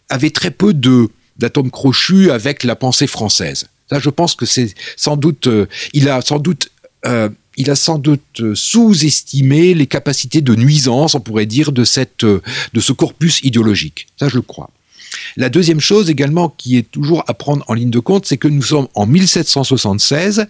avait 0.10 0.32
très 0.32 0.52
peu 0.52 0.74
de 0.74 1.10
d'atomes 1.38 1.72
crochus 1.72 2.32
avec 2.32 2.64
la 2.64 2.76
pensée 2.76 3.08
française. 3.08 3.68
Ça, 3.90 4.00
je 4.00 4.10
pense 4.10 4.36
que 4.36 4.46
c'est 4.46 4.74
sans 4.96 5.18
doute, 5.18 5.48
euh, 5.48 5.66
il 5.94 6.10
a 6.10 6.22
sans 6.22 6.38
doute, 6.38 6.70
euh, 7.06 7.30
il 7.60 7.70
a 7.70 7.76
sans 7.76 8.00
doute 8.00 8.42
sous-estimé 8.56 9.74
les 9.76 9.86
capacités 9.86 10.42
de 10.42 10.56
nuisance, 10.56 11.14
on 11.14 11.20
pourrait 11.20 11.46
dire, 11.46 11.72
de 11.72 11.84
de 12.74 12.80
ce 12.80 12.94
corpus 12.94 13.42
idéologique. 13.44 14.08
Ça, 14.18 14.30
je 14.30 14.38
le 14.38 14.42
crois. 14.42 14.72
La 15.38 15.50
deuxième 15.50 15.80
chose 15.80 16.10
également 16.10 16.50
qui 16.50 16.78
est 16.78 16.90
toujours 16.90 17.24
à 17.28 17.34
prendre 17.34 17.64
en 17.68 17.74
ligne 17.74 17.90
de 17.90 18.00
compte, 18.00 18.26
c'est 18.26 18.38
que 18.38 18.48
nous 18.48 18.62
sommes 18.62 18.88
en 18.94 19.06
1776, 19.06 20.48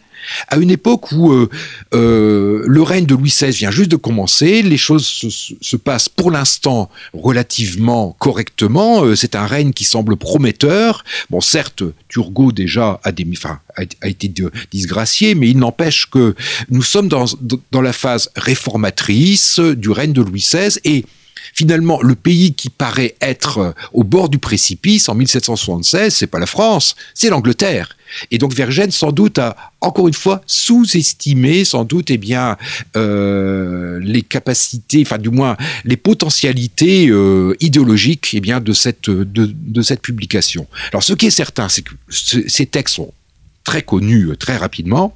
à 0.48 0.58
une 0.58 0.72
époque 0.72 1.12
où 1.12 1.32
euh, 1.32 1.50
euh, 1.94 2.63
le 2.66 2.84
règne 2.84 3.06
de 3.06 3.16
Louis 3.16 3.30
XVI 3.30 3.51
vient 3.51 3.72
juste 3.72 3.92
de 3.92 3.96
commencer, 3.96 4.62
les 4.62 4.78
choses 4.78 5.06
se, 5.06 5.75
passent 5.75 6.10
pour 6.10 6.32
l'instant 6.32 6.89
relativement 7.13 8.16
correctement, 8.20 9.04
euh, 9.04 9.16
c'est 9.16 9.36
un 9.36 9.46
règne 9.46 9.72
qui 9.72 9.86
semble 9.86 10.18
prometteur. 10.18 11.04
Bon, 11.30 11.42
certes, 11.42 11.84
Turgot 12.10 12.51
déjà 12.51 13.00
a, 13.04 13.12
a, 13.12 14.08
été 14.08 14.34
disgracié, 14.72 15.36
mais 15.36 15.50
il 15.50 15.58
n'empêche 15.58 16.10
que 16.10 16.36
nous 16.70 16.84
sommes 16.84 17.08
dans, 17.08 17.25
dans 17.72 17.82
la 17.82 17.94
phase 17.94 18.30
réformatrice 18.36 19.60
du 19.60 19.89
règne 19.89 20.13
de 20.13 20.22
Louis 20.22 20.42
XVI 20.42 20.80
et 20.84 21.06
finalement, 21.53 22.01
le 22.01 22.15
pays 22.15 22.53
qui 22.53 22.69
paraît 22.69 23.15
être 23.22 23.58
euh, 23.58 23.72
au 23.93 24.03
bord 24.03 24.29
du 24.29 24.38
précipice 24.38 25.10
en 25.10 25.15
1776, 25.15 26.13
c'est 26.13 26.27
pas 26.27 26.39
la 26.39 26.46
France, 26.46 26.96
c'est 27.13 27.29
l'Angleterre. 27.29 27.96
Et 28.31 28.38
donc 28.38 28.53
Vergène, 28.53 28.91
sans 28.91 29.12
doute, 29.12 29.38
a 29.38 29.55
encore 29.81 30.08
une 30.08 30.13
fois 30.13 30.41
sous-estimé, 30.48 31.63
sans 31.63 31.84
doute, 31.84 32.10
eh 32.10 32.17
bien, 32.17 32.58
euh, 32.96 34.00
les 34.01 34.22
capacités, 34.22 35.03
enfin 35.05 35.17
du 35.17 35.29
moins 35.29 35.58
les 35.86 35.98
potentialités 35.98 37.08
euh, 37.10 37.55
idéologiques, 37.60 38.31
eh 38.34 38.41
bien, 38.41 38.60
de 38.60 38.74
cette 38.74 39.10
de, 39.10 39.81
cette 39.81 40.01
publication. 40.01 40.67
Alors, 40.91 41.03
ce 41.03 41.13
qui 41.13 41.27
est 41.27 41.31
certain, 41.31 41.69
c'est 41.69 41.84
que 41.84 41.93
ces 42.10 42.65
textes 42.65 42.96
sont 42.96 43.13
très 43.63 43.81
connus 43.81 44.29
très 44.39 44.58
rapidement. 44.58 45.15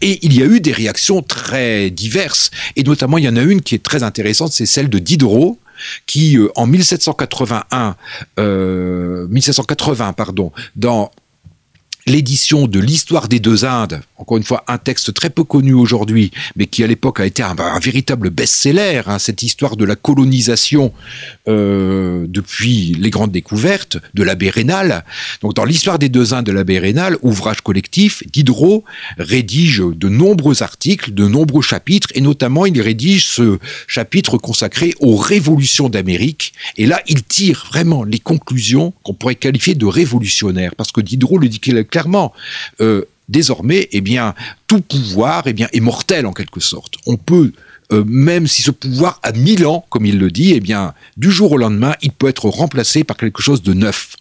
Et 0.00 0.18
il 0.22 0.34
y 0.34 0.42
a 0.42 0.46
eu 0.46 0.60
des 0.60 0.72
réactions 0.72 1.22
très 1.22 1.90
diverses, 1.90 2.50
et 2.76 2.82
notamment 2.82 3.18
il 3.18 3.24
y 3.24 3.28
en 3.28 3.36
a 3.36 3.42
une 3.42 3.62
qui 3.62 3.74
est 3.74 3.82
très 3.82 4.02
intéressante, 4.02 4.52
c'est 4.52 4.66
celle 4.66 4.88
de 4.88 4.98
Diderot, 4.98 5.58
qui, 6.06 6.36
euh, 6.38 6.50
en 6.56 6.66
1781, 6.66 7.96
1780, 9.28 10.08
euh, 10.08 10.12
pardon, 10.12 10.52
dans 10.76 11.10
l'édition 12.06 12.66
de 12.66 12.78
l'histoire 12.78 13.28
des 13.28 13.40
deux 13.40 13.64
Indes, 13.64 14.02
encore 14.18 14.36
une 14.36 14.44
fois 14.44 14.64
un 14.68 14.78
texte 14.78 15.14
très 15.14 15.30
peu 15.30 15.44
connu 15.44 15.72
aujourd'hui, 15.72 16.30
mais 16.56 16.66
qui 16.66 16.84
à 16.84 16.86
l'époque 16.86 17.20
a 17.20 17.26
été 17.26 17.42
un, 17.42 17.54
véritable 17.80 18.30
best-seller, 18.30 19.02
hein, 19.06 19.18
cette 19.18 19.42
histoire 19.42 19.76
de 19.76 19.84
la 19.84 19.96
colonisation 19.96 20.92
euh, 21.48 22.26
depuis 22.28 22.94
les 22.98 23.10
grandes 23.10 23.32
découvertes 23.32 23.96
de 24.12 24.22
l'abbé 24.22 24.50
Rénal. 24.50 25.04
Donc 25.40 25.54
dans 25.54 25.64
l'histoire 25.64 25.98
des 25.98 26.08
deux 26.08 26.34
Indes 26.34 26.44
de 26.44 26.52
l'abbé 26.52 26.78
Rénal, 26.78 27.16
ouvrage 27.22 27.62
collectif, 27.62 28.22
Diderot 28.30 28.84
rédige 29.18 29.82
de 29.84 30.08
nombreux 30.08 30.62
articles, 30.62 31.14
de 31.14 31.26
nombreux 31.26 31.62
chapitres, 31.62 32.08
et 32.14 32.20
notamment 32.20 32.66
il 32.66 32.80
rédige 32.80 33.26
ce 33.26 33.58
chapitre 33.86 34.36
consacré 34.36 34.94
aux 35.00 35.16
révolutions 35.16 35.88
d'Amérique, 35.88 36.52
et 36.76 36.86
là 36.86 37.00
il 37.06 37.22
tire 37.22 37.66
vraiment 37.70 38.04
les 38.04 38.18
conclusions 38.18 38.92
qu'on 39.02 39.14
pourrait 39.14 39.34
qualifier 39.34 39.74
de 39.74 39.86
révolutionnaires, 39.86 40.74
parce 40.76 40.92
que 40.92 41.00
Diderot 41.00 41.38
le 41.38 41.48
dit 41.48 41.60
clairement. 41.94 42.32
Euh, 42.80 43.04
désormais, 43.28 43.88
eh 43.92 44.00
bien, 44.00 44.34
tout 44.66 44.80
pouvoir 44.80 45.44
eh 45.46 45.52
bien, 45.52 45.68
est 45.72 45.78
mortel 45.78 46.26
en 46.26 46.32
quelque 46.32 46.58
sorte. 46.58 46.94
On 47.06 47.16
peut 47.16 47.52
euh, 47.92 48.02
même 48.04 48.48
si 48.48 48.62
ce 48.62 48.72
pouvoir 48.72 49.20
a 49.22 49.30
mille 49.30 49.64
ans, 49.64 49.86
comme 49.90 50.06
il 50.06 50.18
le 50.18 50.30
dit, 50.30 50.54
eh 50.54 50.60
bien, 50.60 50.92
du 51.16 51.30
jour 51.30 51.52
au 51.52 51.56
lendemain, 51.56 51.94
il 52.02 52.10
peut 52.10 52.26
être 52.26 52.48
remplacé 52.48 53.04
par 53.04 53.16
quelque 53.16 53.42
chose 53.42 53.62
de 53.62 53.74
neuf. 53.74 54.16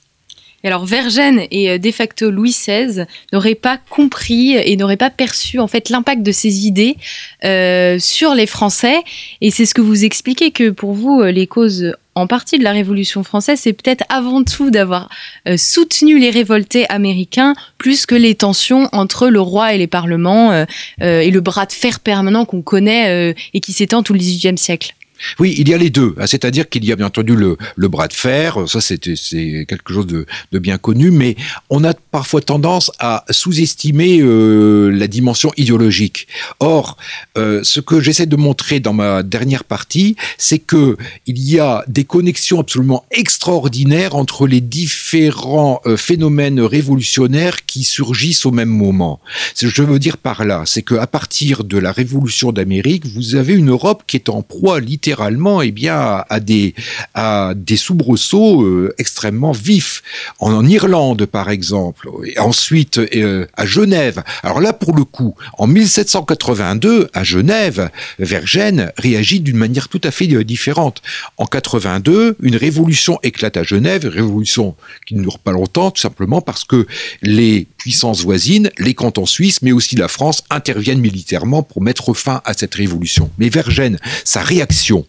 Et 0.64 0.68
alors 0.68 0.86
Vergène 0.86 1.42
et 1.52 1.72
euh, 1.72 1.78
de 1.78 1.92
facto 1.92 2.32
Louis 2.32 2.52
XVI 2.52 3.06
n'auraient 3.34 3.54
pas 3.56 3.80
compris 3.90 4.56
et 4.56 4.78
n'auraient 4.78 4.96
pas 4.96 5.10
perçu 5.10 5.60
en 5.60 5.68
fait 5.68 5.90
l'impact 5.90 6.24
de 6.24 6.32
ces 6.32 6.66
idées 6.66 6.96
euh, 7.44 8.00
sur 8.00 8.34
les 8.34 8.48
Français. 8.48 8.96
Et 9.42 9.52
c'est 9.52 9.66
ce 9.66 9.74
que 9.74 9.82
vous 9.82 10.06
expliquez 10.06 10.52
que 10.52 10.70
pour 10.70 10.94
vous 10.94 11.20
euh, 11.20 11.32
les 11.32 11.48
causes 11.48 11.94
en 12.16 12.28
partie 12.28 12.60
de 12.60 12.64
la 12.64 12.72
Révolution 12.72 13.24
française, 13.24 13.60
c'est 13.60 13.74
peut-être 13.74 14.06
avant 14.08 14.44
tout 14.44 14.70
d'avoir 14.70 15.10
soutenu 15.58 16.20
les 16.20 16.30
révoltés 16.30 16.88
américains 16.90 17.56
plus 17.80 18.06
que 18.06 18.14
les 18.14 18.36
tensions 18.36 18.88
entre 18.92 19.30
le 19.30 19.42
roi 19.42 19.74
et 19.74 19.80
les 19.80 19.88
parlements 19.88 20.54
et 21.02 21.32
le 21.32 21.42
bras 21.42 21.66
de 21.66 21.72
fer 21.72 22.00
permanent 22.00 22.46
qu'on 22.46 22.62
connaît 22.62 23.34
et 23.56 23.60
qui 23.62 23.74
s'étend 23.74 24.04
tout 24.04 24.14
le 24.14 24.20
XVIIIe 24.20 24.60
siècle. 24.60 24.94
Oui, 25.40 25.56
il 25.58 25.70
y 25.70 25.74
a 25.74 25.78
les 25.78 25.90
deux. 25.90 26.16
Ah, 26.20 26.28
c'est-à-dire 26.28 26.70
qu'il 26.70 26.86
y 26.86 26.92
a 26.92 26.96
bien 26.96 27.08
entendu 27.08 27.36
le, 27.36 27.58
bras 27.88 28.08
de 28.08 28.14
fer, 28.14 28.58
ça 28.68 28.82
c'est 28.82 28.98
quelque 28.98 29.94
chose 29.94 30.08
de, 30.08 30.26
bien 30.60 30.78
connu, 30.78 31.12
mais 31.12 31.36
on 31.70 31.84
a 31.84 31.94
parfois 31.94 32.42
tendance 32.42 32.92
à 33.00 33.26
sous-estimer 33.30 34.20
euh, 34.22 34.90
la 34.90 35.08
dimension 35.08 35.52
idéologique. 35.58 36.28
Or, 36.60 36.98
euh, 37.38 37.62
ce 37.64 37.80
que 37.80 38.00
j'essaie 38.00 38.26
de 38.26 38.36
montrer 38.36 38.80
dans 38.80 38.94
ma 38.94 39.24
dernière 39.24 39.64
partie, 39.64 40.16
c'est 40.38 40.60
que 40.60 40.98
il 41.26 41.40
y 41.40 41.60
a 41.60 41.84
des 41.88 42.04
connexions 42.04 42.60
absolument 42.60 43.06
extraordinaires 43.12 44.16
entre 44.16 44.48
les 44.48 44.62
différents 44.62 45.82
euh, 45.86 45.98
phénomènes 45.98 46.60
révolutionnaires 46.60 47.66
qui 47.66 47.84
surgissent 47.84 48.46
au 48.46 48.52
même 48.52 48.70
moment. 48.70 49.20
Ce 49.54 49.66
que 49.66 49.72
je 49.72 49.84
veux 49.84 50.00
dire 50.00 50.18
par 50.18 50.46
là, 50.46 50.64
c'est 50.66 50.82
qu'à 50.82 51.08
partir 51.08 51.64
de 51.64 51.78
la 51.78 51.92
révolution 51.92 52.52
d'Amérique, 52.52 53.06
vous 53.06 53.36
avez 53.36 53.54
une 53.54 53.70
Europe 53.70 54.04
qui 54.08 54.18
est 54.18 54.30
en 54.30 54.42
proie 54.42 54.80
littéralement 54.80 55.13
littéralement 55.14 55.62
eh 55.62 55.72
bien, 55.72 56.24
à 56.28 56.40
des, 56.40 56.74
à 57.14 57.54
des 57.56 57.78
soubresauts 57.78 58.64
euh, 58.64 58.96
extrêmement 58.98 59.52
vifs. 59.52 60.02
En, 60.40 60.66
Irlande, 60.66 61.26
par 61.26 61.52
exemple, 61.52 62.10
et 62.26 62.40
ensuite 62.40 62.98
euh, 62.98 63.46
à 63.56 63.66
Genève. 63.66 64.24
Alors 64.42 64.60
là, 64.60 64.74
pour 64.74 64.96
le 64.96 65.04
coup, 65.04 65.36
en 65.58 65.68
1782, 65.68 67.10
à 67.14 67.24
Genève, 67.24 67.92
Vergène 68.18 68.92
réagit 68.98 69.40
d'une 69.40 69.58
manière 69.58 69.88
tout 69.88 70.02
à 70.04 70.10
fait 70.10 70.32
euh, 70.34 70.44
différente. 70.44 71.02
En 71.38 71.46
82, 71.46 72.38
une 72.42 72.56
révolution 72.56 73.20
éclate 73.22 73.58
à 73.58 73.64
Genève, 73.64 74.08
révolution 74.08 74.76
qui 75.06 75.16
ne 75.16 75.22
dure 75.22 75.38
pas 75.38 75.52
longtemps, 75.52 75.92
tout 75.92 76.02
simplement 76.02 76.42
parce 76.42 76.64
que 76.64 76.88
les 77.22 77.68
puissances 77.78 78.24
voisines, 78.24 78.72
les 78.80 78.94
cantons 78.96 79.26
suisses, 79.26 79.62
mais 79.62 79.74
aussi 79.74 79.96
la 79.96 80.08
France, 80.08 80.44
interviennent 80.50 81.02
militairement 81.02 81.62
pour 81.62 81.82
mettre 81.82 82.14
fin 82.14 82.42
à 82.46 82.54
cette 82.54 82.74
révolution. 82.74 83.30
Mais 83.38 83.50
Vergène, 83.50 84.00
sa 84.24 84.42
réaction 84.42 85.03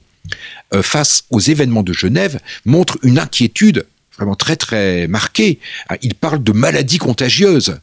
euh, 0.73 0.83
face 0.83 1.25
aux 1.31 1.41
événements 1.41 1.83
de 1.83 1.93
Genève 1.93 2.41
montre 2.65 2.99
une 3.03 3.19
inquiétude 3.19 3.87
vraiment 4.17 4.35
très 4.37 4.57
très 4.57 5.07
marquée. 5.09 5.59
Ah, 5.89 5.97
il 6.03 6.15
parle 6.15 6.43
de 6.43 6.53
maladies 6.53 6.99
contagieuses. 6.99 7.79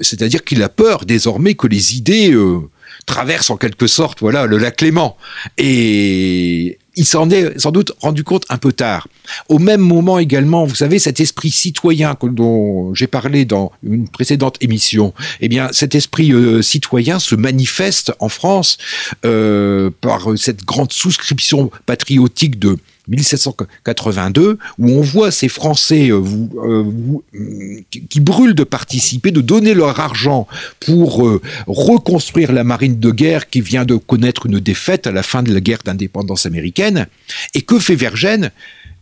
C'est-à-dire 0.00 0.44
qu'il 0.44 0.62
a 0.62 0.68
peur 0.68 1.04
désormais 1.04 1.54
que 1.54 1.66
les 1.66 1.96
idées 1.96 2.32
euh, 2.32 2.60
traversent 3.06 3.50
en 3.50 3.56
quelque 3.56 3.86
sorte 3.86 4.20
voilà 4.20 4.46
le 4.46 4.58
lac 4.58 4.80
Léman. 4.80 5.16
Et 5.58 6.78
il 6.96 7.06
s'en 7.06 7.30
est 7.30 7.58
sans 7.58 7.70
doute 7.70 7.92
rendu 8.00 8.24
compte 8.24 8.44
un 8.48 8.58
peu 8.58 8.72
tard. 8.72 9.08
Au 9.48 9.58
même 9.58 9.80
moment 9.80 10.18
également, 10.18 10.64
vous 10.64 10.74
savez, 10.74 10.98
cet 10.98 11.20
esprit 11.20 11.50
citoyen 11.50 12.16
dont 12.22 12.94
j'ai 12.94 13.06
parlé 13.06 13.44
dans 13.44 13.72
une 13.82 14.08
précédente 14.08 14.56
émission, 14.60 15.14
eh 15.40 15.48
bien, 15.48 15.68
cet 15.72 15.94
esprit 15.94 16.32
euh, 16.32 16.60
citoyen 16.62 17.18
se 17.18 17.34
manifeste 17.34 18.12
en 18.20 18.28
France 18.28 18.78
euh, 19.24 19.90
par 20.00 20.36
cette 20.36 20.64
grande 20.64 20.92
souscription 20.92 21.70
patriotique 21.86 22.58
de 22.58 22.78
1782, 23.08 24.58
où 24.78 24.88
on 24.90 25.00
voit 25.00 25.30
ces 25.30 25.48
Français 25.48 26.10
euh, 26.10 26.22
euh, 26.64 27.80
qui 27.90 28.20
brûlent 28.20 28.54
de 28.54 28.64
participer, 28.64 29.30
de 29.30 29.40
donner 29.40 29.74
leur 29.74 29.98
argent 29.98 30.46
pour 30.80 31.26
euh, 31.26 31.40
reconstruire 31.66 32.52
la 32.52 32.64
marine 32.64 33.00
de 33.00 33.10
guerre 33.10 33.50
qui 33.50 33.60
vient 33.60 33.84
de 33.84 33.96
connaître 33.96 34.46
une 34.46 34.60
défaite 34.60 35.06
à 35.06 35.12
la 35.12 35.22
fin 35.22 35.42
de 35.42 35.52
la 35.52 35.60
guerre 35.60 35.80
d'indépendance 35.84 36.46
américaine. 36.46 37.06
Et 37.54 37.62
que 37.62 37.78
fait 37.78 37.96
Vergène 37.96 38.50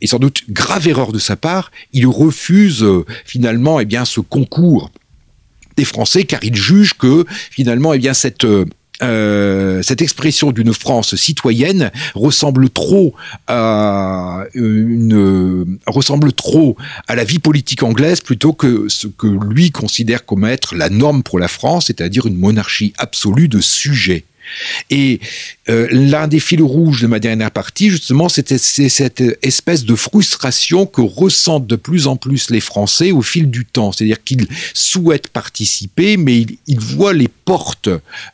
et 0.00 0.06
sans 0.06 0.18
doute 0.18 0.44
grave 0.48 0.88
erreur 0.88 1.12
de 1.12 1.18
sa 1.18 1.36
part, 1.36 1.70
il 1.92 2.06
refuse 2.06 2.86
finalement 3.26 3.80
eh 3.80 3.86
ce 4.06 4.20
concours 4.20 4.90
des 5.76 5.84
Français 5.84 6.24
car 6.24 6.42
il 6.42 6.56
juge 6.56 6.94
que 6.94 7.26
finalement 7.50 7.92
eh 7.92 8.14
cette 8.14 8.46
euh, 9.02 9.82
cette 9.82 10.02
expression 10.02 10.52
d'une 10.52 10.74
France 10.74 11.14
citoyenne 11.14 11.90
ressemble 12.14 12.68
trop 12.70 13.14
à 13.46 14.44
une 14.54 15.78
ressemble 15.86 16.32
trop 16.32 16.76
à 17.08 17.14
la 17.14 17.24
vie 17.24 17.38
politique 17.38 17.82
anglaise 17.82 18.20
plutôt 18.20 18.52
que 18.52 18.88
ce 18.88 19.06
que 19.06 19.26
lui 19.26 19.70
considère 19.70 20.26
comme 20.26 20.44
être 20.44 20.74
la 20.74 20.90
norme 20.90 21.22
pour 21.22 21.38
la 21.38 21.48
France, 21.48 21.86
c'est-à-dire 21.86 22.26
une 22.26 22.36
monarchie 22.36 22.92
absolue 22.98 23.48
de 23.48 23.60
sujets. 23.60 24.24
Et 24.90 25.20
euh, 25.70 25.86
l'un 25.90 26.26
des 26.26 26.40
fils 26.40 26.60
rouges 26.60 27.00
de 27.00 27.06
ma 27.06 27.20
dernière 27.20 27.52
partie, 27.52 27.90
justement, 27.90 28.28
c'était 28.28 28.58
cette 28.58 29.22
espèce 29.42 29.84
de 29.84 29.94
frustration 29.94 30.84
que 30.84 31.00
ressentent 31.00 31.66
de 31.66 31.76
plus 31.76 32.08
en 32.08 32.16
plus 32.16 32.50
les 32.50 32.60
Français 32.60 33.12
au 33.12 33.22
fil 33.22 33.48
du 33.48 33.64
temps. 33.64 33.92
C'est-à-dire 33.92 34.22
qu'ils 34.24 34.48
souhaitent 34.74 35.28
participer, 35.28 36.16
mais 36.16 36.44
ils, 36.66 36.80
voient 36.80 37.12
les 37.12 37.28
portes 37.28 37.88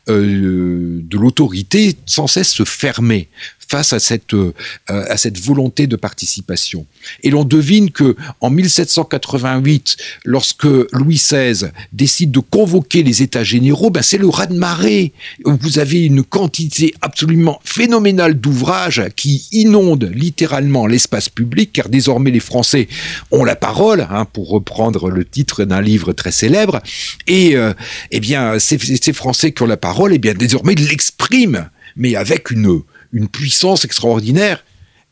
euh, 0.08 1.00
de 1.02 1.18
l'autorité 1.18 1.94
sans 2.06 2.26
cesse 2.26 2.50
se 2.50 2.64
fermer 2.64 3.28
face 3.68 3.92
à 3.92 3.98
cette, 3.98 4.34
euh, 4.34 4.52
à 4.86 5.16
cette 5.16 5.38
volonté 5.38 5.86
de 5.86 5.96
participation. 5.96 6.86
Et 7.22 7.30
l'on 7.30 7.44
devine 7.44 7.90
que 7.90 8.16
en 8.40 8.50
1788, 8.50 9.96
lorsque 10.24 10.64
Louis 10.92 11.16
XVI 11.16 11.70
décide 11.92 12.30
de 12.30 12.40
convoquer 12.40 13.02
les 13.02 13.22
États 13.22 13.44
généraux, 13.44 13.90
ben 13.90 14.02
c'est 14.02 14.18
le 14.18 14.28
raz-de-marée. 14.28 15.12
Vous 15.44 15.78
avez 15.78 16.04
une 16.04 16.22
quantité 16.22 16.94
absolument 17.00 17.25
phénoménale 17.64 18.34
d'ouvrages 18.34 19.04
qui 19.16 19.48
inondent 19.52 20.10
littéralement 20.12 20.86
l'espace 20.86 21.28
public, 21.28 21.72
car 21.72 21.88
désormais 21.88 22.30
les 22.30 22.40
Français 22.40 22.88
ont 23.30 23.44
la 23.44 23.56
parole, 23.56 24.06
hein, 24.10 24.24
pour 24.24 24.48
reprendre 24.48 25.10
le 25.10 25.24
titre 25.24 25.64
d'un 25.64 25.80
livre 25.80 26.12
très 26.12 26.32
célèbre. 26.32 26.80
Et 27.26 27.56
euh, 27.56 27.72
eh 28.10 28.20
bien, 28.20 28.58
ces, 28.58 28.78
Français 29.12 29.52
qui 29.52 29.62
ont 29.62 29.66
la 29.66 29.76
parole, 29.76 30.12
eh 30.12 30.18
bien 30.18 30.34
désormais 30.34 30.74
l'expriment, 30.74 31.68
mais 31.96 32.16
avec 32.16 32.50
une 32.50 32.82
une 33.12 33.28
puissance 33.28 33.84
extraordinaire. 33.84 34.64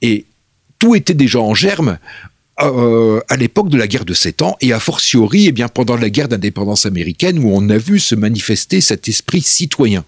Et 0.03 0.27
tout 0.79 0.95
était 0.95 1.15
déjà 1.15 1.41
en 1.41 1.55
germe 1.55 1.99
euh, 2.61 3.21
à 3.29 3.37
l'époque 3.37 3.69
de 3.69 3.77
la 3.77 3.89
guerre 3.89 4.05
de 4.05 4.15
Sept 4.15 4.43
Ans 4.43 4.57
et 4.61 4.73
a 4.73 4.79
fortiori 4.79 5.47
eh 5.47 5.53
bien, 5.53 5.69
pendant 5.69 5.97
la 5.97 6.11
guerre 6.11 6.29
d'indépendance 6.29 6.87
américaine 6.87 7.39
où 7.39 7.51
on 7.53 7.69
a 7.71 7.79
vu 7.79 7.99
se 7.99 8.15
manifester 8.15 8.81
cet 8.81 9.09
esprit 9.09 9.43
citoyen. 9.43 10.05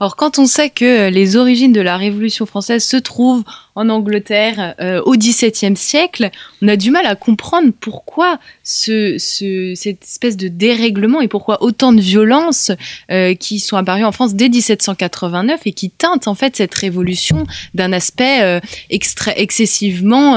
Alors 0.00 0.16
quand 0.16 0.38
on 0.38 0.46
sait 0.46 0.70
que 0.70 1.08
les 1.08 1.36
origines 1.36 1.72
de 1.72 1.80
la 1.80 1.96
Révolution 1.96 2.46
française 2.46 2.84
se 2.84 2.96
trouvent 2.96 3.44
en 3.76 3.88
Angleterre 3.88 4.74
euh, 4.80 5.02
au 5.04 5.16
XVIIe 5.16 5.76
siècle, 5.76 6.30
on 6.62 6.68
a 6.68 6.76
du 6.76 6.90
mal 6.90 7.06
à 7.06 7.14
comprendre 7.16 7.70
pourquoi 7.80 8.38
ce, 8.62 9.16
cette 9.18 10.04
espèce 10.04 10.36
de 10.36 10.48
dérèglement 10.48 11.20
et 11.20 11.28
pourquoi 11.28 11.62
autant 11.62 11.92
de 11.92 12.00
violences 12.00 12.70
euh, 13.10 13.34
qui 13.34 13.60
sont 13.60 13.76
apparues 13.76 14.04
en 14.04 14.12
France 14.12 14.34
dès 14.34 14.48
1789 14.48 15.60
et 15.64 15.72
qui 15.72 15.90
teintent 15.90 16.28
en 16.28 16.34
fait 16.34 16.56
cette 16.56 16.74
révolution 16.74 17.46
d'un 17.74 17.92
aspect 17.92 18.42
euh, 18.42 18.60
excessivement, 18.90 20.36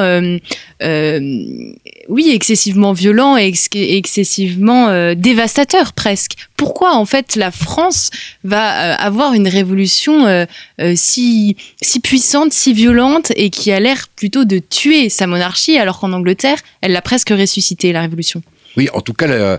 oui, 2.10 2.30
excessivement 2.32 2.94
violent 2.94 3.38
et 3.38 3.52
excessivement 3.74 5.14
dévastateur 5.14 5.94
presque. 5.94 6.34
Pourquoi 6.56 6.96
en 6.96 7.06
fait 7.06 7.36
la 7.36 7.52
France 7.52 8.10
va 8.44 8.96
avoir 8.96 9.34
une 9.34 9.48
révolution 9.58 10.48
si, 10.96 11.58
si 11.82 12.00
puissante, 12.00 12.54
si 12.54 12.74
violente 12.74 13.32
et 13.36 13.50
qui 13.50 13.72
a 13.72 13.80
l'air 13.80 14.08
plutôt 14.16 14.46
de 14.46 14.60
tuer 14.60 15.10
sa 15.10 15.28
monarchie, 15.28 15.78
alors 15.78 16.00
qu'en 16.00 16.14
Angleterre, 16.14 16.58
elle 16.82 16.92
l'a 16.92 17.02
presque 17.02 17.30
ressuscité, 17.30 17.92
la 17.92 18.02
révolution. 18.02 18.42
Oui, 18.78 18.90
en 18.94 19.02
tout 19.02 19.14
cas, 19.14 19.58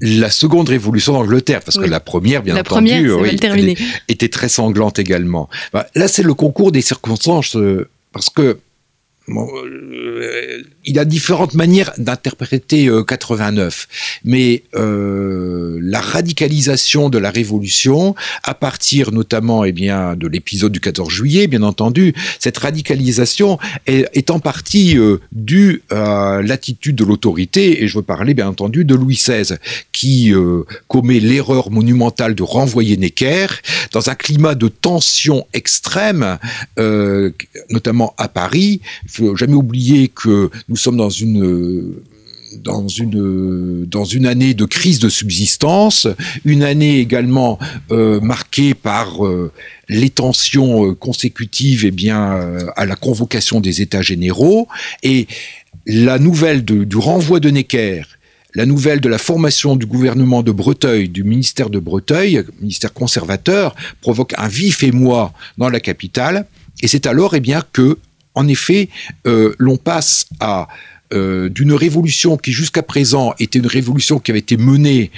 la, 0.00 0.30
seconde 0.30 0.68
révolution 0.68 1.12
d'Angleterre, 1.12 1.60
parce 1.64 1.78
que 1.78 1.84
la 1.84 2.00
première, 2.00 2.42
bien 2.42 2.56
entendu, 2.56 3.10
était 4.08 4.28
très 4.28 4.48
sanglante 4.48 4.98
également. 4.98 5.48
Bah, 5.72 5.86
là, 5.94 6.08
c'est 6.08 6.24
le 6.24 6.34
concours 6.34 6.72
des 6.72 6.82
circonstances, 6.82 7.56
euh, 7.56 7.88
parce 8.12 8.28
que 8.28 8.58
euh, 9.38 10.62
il 10.84 10.98
a 10.98 11.04
différentes 11.04 11.54
manières 11.54 11.92
d'interpréter 11.98 12.90
89, 13.06 13.88
euh, 13.90 14.20
mais 14.24 14.62
euh, 14.74 15.78
la 15.82 16.00
radicalisation 16.00 17.10
de 17.10 17.18
la 17.18 17.30
révolution, 17.30 18.14
à 18.42 18.54
partir 18.54 19.12
notamment 19.12 19.64
eh 19.64 19.72
bien 19.72 20.16
de 20.16 20.26
l'épisode 20.26 20.72
du 20.72 20.80
14 20.80 21.10
juillet, 21.10 21.46
bien 21.46 21.62
entendu, 21.62 22.14
cette 22.38 22.58
radicalisation 22.58 23.58
est, 23.86 24.30
en 24.30 24.40
partie 24.40 24.96
due 25.32 25.82
à 25.90 26.40
l'attitude 26.42 26.96
de 26.96 27.04
l'autorité, 27.04 27.82
et 27.82 27.88
je 27.88 27.96
veux 27.96 28.02
parler 28.02 28.34
bien 28.34 28.48
entendu 28.48 28.84
de 28.84 28.94
Louis 28.94 29.16
XVI, 29.16 29.56
qui 29.92 30.32
commet 30.88 31.20
l'erreur 31.20 31.70
monumentale 31.70 32.34
de 32.34 32.42
renvoyer 32.42 32.96
Necker 32.96 33.46
dans 33.92 34.08
un 34.08 34.14
climat 34.14 34.54
de 34.54 34.68
tension 34.68 35.46
extrême, 35.52 36.38
notamment 37.70 38.14
à 38.18 38.28
Paris 38.28 38.80
jamais 39.36 39.54
oublier 39.54 40.08
que 40.08 40.50
nous 40.68 40.76
sommes 40.76 40.96
dans 40.96 41.08
une 41.08 41.94
année 44.26 44.54
de 44.54 44.64
crise 44.64 44.98
de 44.98 45.08
subsistance, 45.08 46.06
une 46.44 46.62
année 46.62 46.98
également 46.98 47.58
euh, 47.90 48.20
marquée 48.20 48.74
par 48.74 49.26
euh, 49.26 49.52
les 49.88 50.10
tensions 50.10 50.86
euh, 50.86 50.94
consécutives 50.94 51.84
eh 51.84 51.90
bien 51.90 52.40
à 52.76 52.86
la 52.86 52.96
convocation 52.96 53.60
des 53.60 53.82
États 53.82 54.02
généraux 54.02 54.68
et 55.02 55.26
la 55.86 56.18
nouvelle 56.18 56.64
du 56.64 56.96
renvoi 56.96 57.40
de 57.40 57.50
Necker 57.50 58.02
la 58.54 58.66
nouvelle 58.66 59.00
de 59.00 59.08
la 59.08 59.18
formation 59.18 59.76
du 59.76 59.86
gouvernement 59.86 60.42
de 60.42 60.50
Breteuil, 60.50 61.08
du 61.08 61.24
ministère 61.24 61.70
de 61.70 61.78
Breteuil, 61.78 62.44
ministère 62.60 62.92
conservateur, 62.92 63.74
provoque 64.00 64.34
un 64.36 64.48
vif 64.48 64.82
émoi 64.82 65.32
dans 65.58 65.68
la 65.68 65.80
capitale. 65.80 66.46
Et 66.82 66.88
c'est 66.88 67.06
alors 67.06 67.34
eh 67.34 67.40
bien, 67.40 67.62
que 67.72 67.98
en 68.34 68.48
effet, 68.48 68.88
euh, 69.26 69.54
l'on 69.58 69.76
passe 69.76 70.26
euh, 71.12 71.48
d'une 71.48 71.72
révolution 71.72 72.36
qui 72.36 72.52
jusqu'à 72.52 72.82
présent 72.82 73.34
était 73.40 73.58
une 73.58 73.66
révolution 73.66 74.20
qui 74.20 74.30
avait 74.30 74.38
été 74.38 74.56
menée 74.56 75.10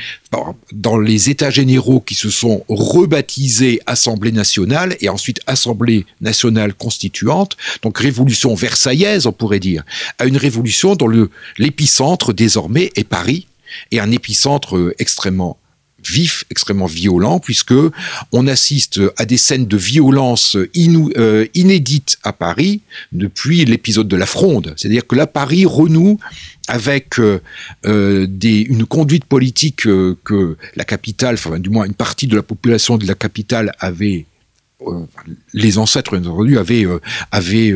dans 0.72 0.98
les 0.98 1.28
États 1.28 1.50
généraux 1.50 2.00
qui 2.00 2.14
se 2.14 2.30
sont 2.30 2.64
rebaptisés 2.68 3.80
Assemblée 3.84 4.32
nationale 4.32 4.96
et 5.00 5.10
ensuite 5.10 5.40
Assemblée 5.46 6.06
nationale 6.22 6.72
constituante, 6.72 7.58
donc 7.82 7.98
révolution 7.98 8.54
versaillaise 8.54 9.26
on 9.26 9.32
pourrait 9.32 9.60
dire, 9.60 9.84
à 10.18 10.24
une 10.24 10.38
révolution 10.38 10.96
dont 10.96 11.10
l'épicentre 11.58 12.32
désormais 12.32 12.90
est 12.96 13.04
Paris 13.04 13.46
et 13.90 14.00
un 14.00 14.10
épicentre 14.10 14.76
euh, 14.76 14.94
extrêmement 14.98 15.58
vif, 16.08 16.44
extrêmement 16.50 16.86
violent, 16.86 17.38
puisque 17.40 17.74
on 18.32 18.46
assiste 18.46 19.00
à 19.16 19.24
des 19.24 19.36
scènes 19.36 19.66
de 19.66 19.76
violence 19.76 20.56
euh, 20.56 21.48
inédites 21.54 22.18
à 22.22 22.32
Paris 22.32 22.82
depuis 23.12 23.64
l'épisode 23.64 24.08
de 24.08 24.16
la 24.16 24.26
Fronde. 24.26 24.74
C'est-à-dire 24.76 25.06
que 25.06 25.16
là, 25.16 25.26
Paris 25.26 25.64
renoue 25.66 26.18
avec 26.68 27.18
euh, 27.18 27.40
euh, 27.86 28.26
une 28.42 28.86
conduite 28.86 29.24
politique 29.24 29.82
que 29.82 30.56
la 30.76 30.84
capitale, 30.84 31.34
enfin 31.34 31.58
du 31.58 31.70
moins 31.70 31.84
une 31.84 31.94
partie 31.94 32.26
de 32.26 32.36
la 32.36 32.42
population 32.42 32.98
de 32.98 33.06
la 33.06 33.14
capitale 33.14 33.72
avait 33.78 34.26
les 35.54 35.78
ancêtres 35.78 36.18
entendu 36.18 36.58
avaient, 36.58 36.84
avaient 37.30 37.72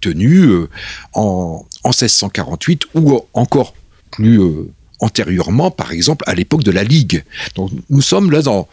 tenu 0.00 0.66
en, 1.12 1.66
en 1.82 1.88
1648 1.88 2.82
ou 2.94 3.20
encore 3.32 3.74
plus 4.12 4.40
antérieurement, 5.04 5.70
par 5.70 5.92
exemple, 5.92 6.24
à 6.26 6.34
l'époque 6.34 6.64
de 6.64 6.70
la 6.70 6.82
Ligue. 6.82 7.22
Donc 7.56 7.70
nous 7.90 8.02
sommes 8.02 8.30
là 8.30 8.42
dans, 8.42 8.66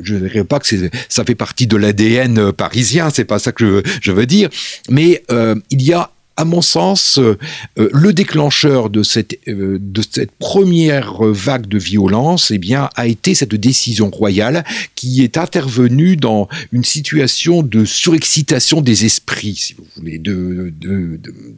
je 0.00 0.14
ne 0.14 0.28
dirais 0.28 0.44
pas 0.44 0.58
que 0.58 0.66
ça 1.08 1.24
fait 1.24 1.34
partie 1.34 1.66
de 1.66 1.76
l'ADN 1.76 2.38
euh, 2.38 2.52
parisien, 2.52 3.10
c'est 3.10 3.24
pas 3.24 3.38
ça 3.38 3.52
que 3.52 3.82
je, 4.00 4.12
veux 4.12 4.26
dire, 4.26 4.48
mais 4.88 5.22
euh, 5.30 5.54
il 5.70 5.82
y 5.82 5.92
a 5.92 6.10
à 6.38 6.44
mon 6.44 6.60
sens, 6.60 7.18
euh, 7.18 7.38
le 7.76 8.12
déclencheur 8.12 8.90
de 8.90 9.02
cette, 9.02 9.38
de 9.46 10.28
première 10.38 11.22
vague 11.22 11.66
de 11.66 11.78
violence, 11.78 12.50
eh 12.50 12.58
bien, 12.58 12.90
a 12.94 13.06
été 13.06 13.34
cette 13.34 13.54
décision 13.54 14.10
royale 14.10 14.62
qui 14.94 15.24
est 15.24 15.38
intervenue 15.38 16.16
dans 16.16 16.46
une 16.72 16.84
situation 16.84 17.62
de 17.62 17.86
surexcitation 17.86 18.82
des 18.82 19.06
esprits, 19.06 19.56
si 19.56 19.72
vous 19.72 19.86
voulez, 19.96 20.18
de, 20.18 20.74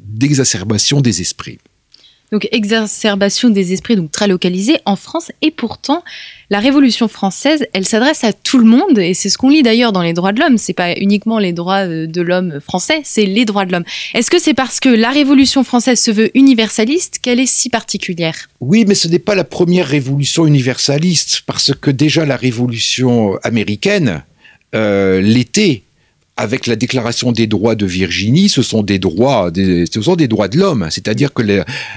d'exacerbation 0.07 1.01
des 1.01 1.23
esprits. 1.23 1.59
Donc 2.31 2.47
exacerbation 2.53 3.49
des 3.49 3.73
esprits, 3.73 3.97
donc 3.97 4.11
très 4.11 4.29
localisée 4.29 4.79
en 4.85 4.97
France. 4.97 5.33
Et 5.41 5.51
pourtant, 5.51 6.05
la 6.51 6.61
Révolution 6.61 7.09
française, 7.09 7.67
elle 7.73 7.87
s'adresse 7.87 8.23
à 8.25 8.33
tout 8.33 8.59
le 8.59 8.67
monde. 8.67 8.99
Et 8.99 9.14
c'est 9.14 9.31
ce 9.31 9.38
qu'on 9.38 9.49
lit 9.49 9.62
d'ailleurs 9.62 9.93
dans 9.93 10.03
les 10.03 10.12
droits 10.12 10.33
de 10.33 10.41
l'homme. 10.41 10.59
C'est 10.59 10.75
pas 10.75 10.93
uniquement 10.93 11.38
les 11.38 11.53
droits 11.53 11.87
de 11.87 12.21
l'homme 12.21 12.61
français, 12.61 13.01
c'est 13.05 13.25
les 13.25 13.45
droits 13.45 13.64
de 13.64 13.73
l'homme. 13.73 13.85
Est-ce 14.14 14.31
que 14.31 14.38
c'est 14.38 14.55
parce 14.55 14.79
que 14.79 14.88
la 14.88 15.11
Révolution 15.11 15.64
française 15.64 16.01
se 16.01 16.11
veut 16.11 16.31
universaliste 16.37 17.19
qu'elle 17.21 17.41
est 17.41 17.47
si 17.47 17.71
particulière? 17.71 18.49
Oui, 18.61 18.85
mais 18.87 18.95
ce 18.95 19.09
n'est 19.09 19.19
pas 19.19 19.35
la 19.35 19.45
première 19.45 19.87
révolution 19.87 20.47
universaliste, 20.47 21.43
parce 21.47 21.73
que 21.75 21.91
déjà 21.91 22.27
la 22.27 22.37
Révolution 22.37 23.38
américaine 23.43 24.23
euh, 24.75 25.23
l'était 25.23 25.83
avec 26.38 26.68
la 26.68 26.77
Déclaration 26.77 27.33
des 27.33 27.48
droits 27.48 27.74
de 27.74 27.85
Virginie, 27.85 28.48
ce 28.48 28.62
sont 28.62 28.85
des 28.85 29.01
droits, 29.01 29.51
ce 29.55 30.01
sont 30.01 30.14
des 30.14 30.29
droits 30.29 30.46
de 30.46 30.57
l'homme. 30.57 30.87
C'est-à-dire 30.88 31.35
que 31.35 31.42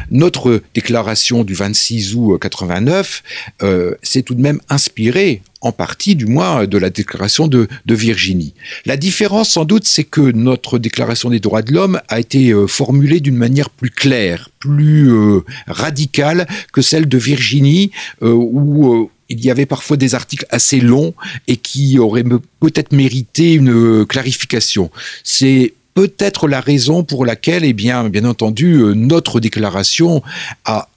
notre 0.10 0.62
déclaration 0.73 1.43
du 1.43 1.54
26 1.54 2.15
août 2.15 2.39
89 2.41 3.23
euh, 3.62 3.93
s'est 4.01 4.23
tout 4.23 4.34
de 4.34 4.41
même 4.41 4.60
inspirée 4.67 5.43
en 5.62 5.71
partie 5.71 6.15
du 6.15 6.25
moins 6.25 6.65
de 6.65 6.77
la 6.80 6.89
déclaration 6.89 7.47
de, 7.47 7.67
Virginie. 7.88 8.56
La 8.86 8.97
différence 8.97 9.51
sans 9.51 9.65
doute 9.65 9.86
c'est 9.86 10.06
que 10.06 10.32
notre 10.32 10.80
déclaration 10.80 11.30
des 11.30 11.39
droits 11.39 11.62
de 11.62 11.71
l'homme 11.71 12.01
a 12.08 12.19
été 12.19 12.49
euh, 12.49 12.65
formulée 12.65 13.19
d'une 13.19 13.36
manière 13.36 13.69
plus 13.69 13.91
claire, 13.91 14.49
plus 14.60 15.12
euh, 15.12 15.41
radicale 15.67 16.47
que 16.73 16.82
celle 16.82 17.08
de 17.08 17.17
Virginie 17.19 17.91
où 18.21 19.12
il 19.32 19.44
y 19.44 19.50
avait 19.50 19.65
parfois 19.65 19.98
des 19.98 20.13
articles 20.13 20.46
assez 20.50 20.82
longs 20.82 21.13
et 21.48 21.58
qui 21.58 21.98
auraient 22.00 22.26
peut-être 22.60 22.91
mérité 22.91 23.54
une 23.54 24.06
clarification. 24.06 24.91
C'est 25.24 25.74
peut-être 25.94 26.48
la 26.48 26.62
raison 26.62 27.04
pour 27.04 27.26
laquelle, 27.26 27.63
eh 27.63 27.74
bien, 27.74 28.10
bien 28.10 28.26
entendu, 28.26 28.76
euh, 28.76 28.94
notre 28.94 29.39
déclaration 29.39 30.22
a 30.65 30.89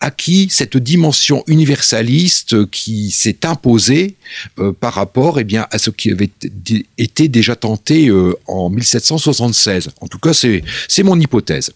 acquis 0.00 0.48
cette 0.50 0.76
dimension 0.76 1.42
universaliste 1.48 2.70
qui 2.70 3.10
s'est 3.10 3.44
imposée 3.44 4.14
euh, 4.58 4.72
par 4.72 4.94
rapport 4.94 5.40
eh 5.40 5.44
bien, 5.44 5.66
à 5.72 5.78
ce 5.78 5.90
qui 5.90 6.12
avait 6.12 6.30
été 6.98 7.28
déjà 7.28 7.56
tenté 7.56 8.08
euh, 8.08 8.34
en 8.46 8.70
1776. 8.70 9.90
En 10.00 10.06
tout 10.06 10.18
cas, 10.18 10.32
c'est 10.34 11.02
mon 11.02 11.18
hypothèse. 11.18 11.72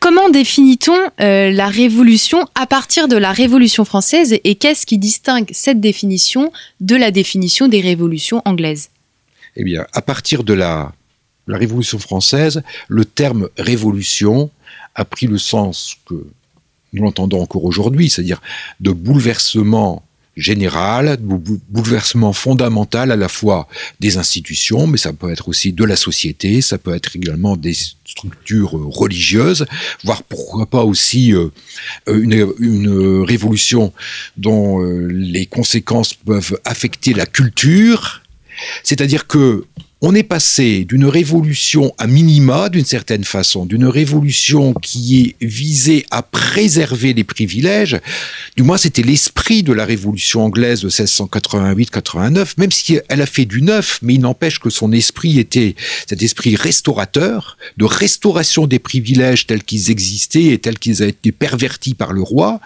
Comment 0.00 0.28
définit-on 0.30 0.96
la 1.18 1.68
Révolution 1.68 2.46
à 2.54 2.66
partir 2.66 3.08
de 3.08 3.16
la 3.16 3.32
Révolution 3.32 3.84
française 3.84 4.36
et 4.44 4.54
qu'est-ce 4.54 4.86
qui 4.86 4.98
distingue 4.98 5.48
cette 5.52 5.80
définition 5.80 6.52
de 6.80 6.96
la 6.96 7.10
définition 7.10 7.68
des 7.68 7.80
révolutions 7.80 8.42
anglaises? 8.44 8.90
Eh 9.56 9.64
bien, 9.64 9.86
à 9.92 10.02
partir 10.02 10.44
de 10.44 10.52
la 10.52 10.92
la 11.46 11.58
Révolution 11.58 11.98
française, 11.98 12.62
le 12.88 13.04
terme 13.04 13.48
révolution 13.56 14.50
a 14.94 15.04
pris 15.04 15.26
le 15.26 15.38
sens 15.38 15.96
que 16.06 16.26
nous 16.92 17.02
l'entendons 17.02 17.42
encore 17.42 17.64
aujourd'hui, 17.64 18.08
c'est-à-dire 18.08 18.40
de 18.80 18.90
bouleversement 18.90 20.05
général, 20.36 21.16
bouleversement 21.20 22.32
fondamental 22.32 23.10
à 23.10 23.16
la 23.16 23.28
fois 23.28 23.68
des 24.00 24.18
institutions, 24.18 24.86
mais 24.86 24.98
ça 24.98 25.12
peut 25.12 25.30
être 25.30 25.48
aussi 25.48 25.72
de 25.72 25.84
la 25.84 25.96
société, 25.96 26.60
ça 26.60 26.76
peut 26.76 26.94
être 26.94 27.16
également 27.16 27.56
des 27.56 27.74
structures 28.04 28.72
religieuses, 28.72 29.66
voire 30.04 30.22
pourquoi 30.22 30.66
pas 30.66 30.84
aussi 30.84 31.32
euh, 31.32 31.48
une, 32.06 32.52
une 32.58 33.22
révolution 33.22 33.92
dont 34.36 34.82
euh, 34.82 35.06
les 35.06 35.46
conséquences 35.46 36.12
peuvent 36.12 36.58
affecter 36.64 37.14
la 37.14 37.26
culture. 37.26 38.22
C'est-à-dire 38.82 39.26
que 39.26 39.64
on 40.02 40.14
est 40.14 40.22
passé 40.22 40.84
d'une 40.84 41.06
révolution 41.06 41.94
à 41.96 42.06
minima, 42.06 42.68
d'une 42.68 42.84
certaine 42.84 43.24
façon, 43.24 43.64
d'une 43.64 43.86
révolution 43.86 44.74
qui 44.74 45.34
est 45.40 45.46
visée 45.46 46.04
à 46.10 46.22
préserver 46.22 47.14
les 47.14 47.24
privilèges, 47.24 47.98
du 48.56 48.62
moins 48.62 48.76
c'était 48.76 49.02
l'esprit 49.02 49.62
de 49.62 49.72
la 49.72 49.86
révolution 49.86 50.44
anglaise 50.44 50.82
de 50.82 50.90
1688-89, 50.90 52.54
même 52.58 52.70
si 52.70 52.98
elle 53.08 53.22
a 53.22 53.26
fait 53.26 53.46
du 53.46 53.62
neuf, 53.62 53.98
mais 54.02 54.14
il 54.14 54.20
n'empêche 54.20 54.58
que 54.58 54.68
son 54.68 54.92
esprit 54.92 55.38
était 55.38 55.74
cet 56.06 56.22
esprit 56.22 56.56
restaurateur, 56.56 57.56
de 57.78 57.86
restauration 57.86 58.66
des 58.66 58.78
privilèges 58.78 59.46
tels 59.46 59.64
qu'ils 59.64 59.90
existaient 59.90 60.52
et 60.52 60.58
tels 60.58 60.78
qu'ils 60.78 61.02
avaient 61.02 61.10
été 61.10 61.32
pervertis 61.32 61.94
par 61.94 62.12
le 62.12 62.20
roi, 62.20 62.60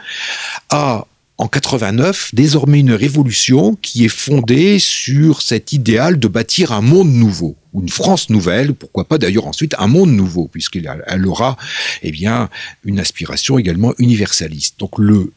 à 0.68 1.06
en 1.40 1.48
89, 1.48 2.34
désormais 2.34 2.80
une 2.80 2.92
révolution 2.92 3.74
qui 3.76 4.04
est 4.04 4.10
fondée 4.10 4.78
sur 4.78 5.40
cet 5.40 5.72
idéal 5.72 6.18
de 6.18 6.28
bâtir 6.28 6.70
un 6.72 6.82
monde 6.82 7.10
nouveau, 7.10 7.56
ou 7.72 7.80
une 7.80 7.88
France 7.88 8.28
nouvelle, 8.28 8.74
pourquoi 8.74 9.04
pas 9.06 9.16
d'ailleurs 9.16 9.46
ensuite 9.46 9.74
un 9.78 9.86
monde 9.86 10.10
nouveau, 10.10 10.48
puisqu'elle 10.48 10.86
aura 11.24 11.56
eh 12.02 12.12
bien, 12.12 12.50
une 12.84 13.00
aspiration 13.00 13.58
également 13.58 13.94
universaliste. 13.96 14.78
Donc 14.78 14.98
le, 14.98 15.32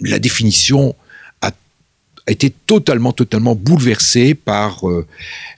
la 0.00 0.18
définition 0.18 0.94
a, 1.42 1.52
été 2.26 2.48
totalement, 2.48 3.12
totalement 3.12 3.54
bouleversée 3.54 4.32
par 4.32 4.88
euh, 4.88 5.06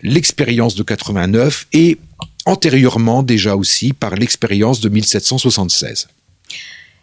l'expérience 0.02 0.74
de 0.74 0.82
89 0.82 1.68
et 1.74 1.96
antérieurement 2.44 3.22
déjà 3.22 3.54
aussi 3.54 3.92
par 3.92 4.16
l'expérience 4.16 4.80
de 4.80 4.88
1776. 4.88 6.08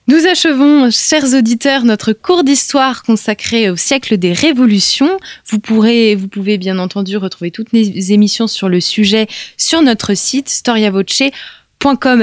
Nous 0.08 0.28
achevons, 0.28 0.92
chers 0.92 1.34
auditeurs, 1.34 1.84
notre 1.84 2.14
cours 2.14 2.44
d'histoire 2.44 3.02
consacré 3.02 3.72
au 3.72 3.76
siècle 3.76 4.18
des 4.18 4.34
révolutions. 4.34 5.18
Vous 5.48 5.58
pourrez, 5.58 6.14
vous 6.14 6.28
pouvez 6.28 6.60
bien 6.60 6.78
entendu 6.78 7.18
retrouver 7.18 7.50
toutes 7.50 7.72
les 7.72 8.14
émissions 8.14 8.46
sur 8.46 8.70
le 8.70 8.80
sujet 8.80 9.26
sur 9.58 9.82
notre 9.82 10.14
site 10.14 10.48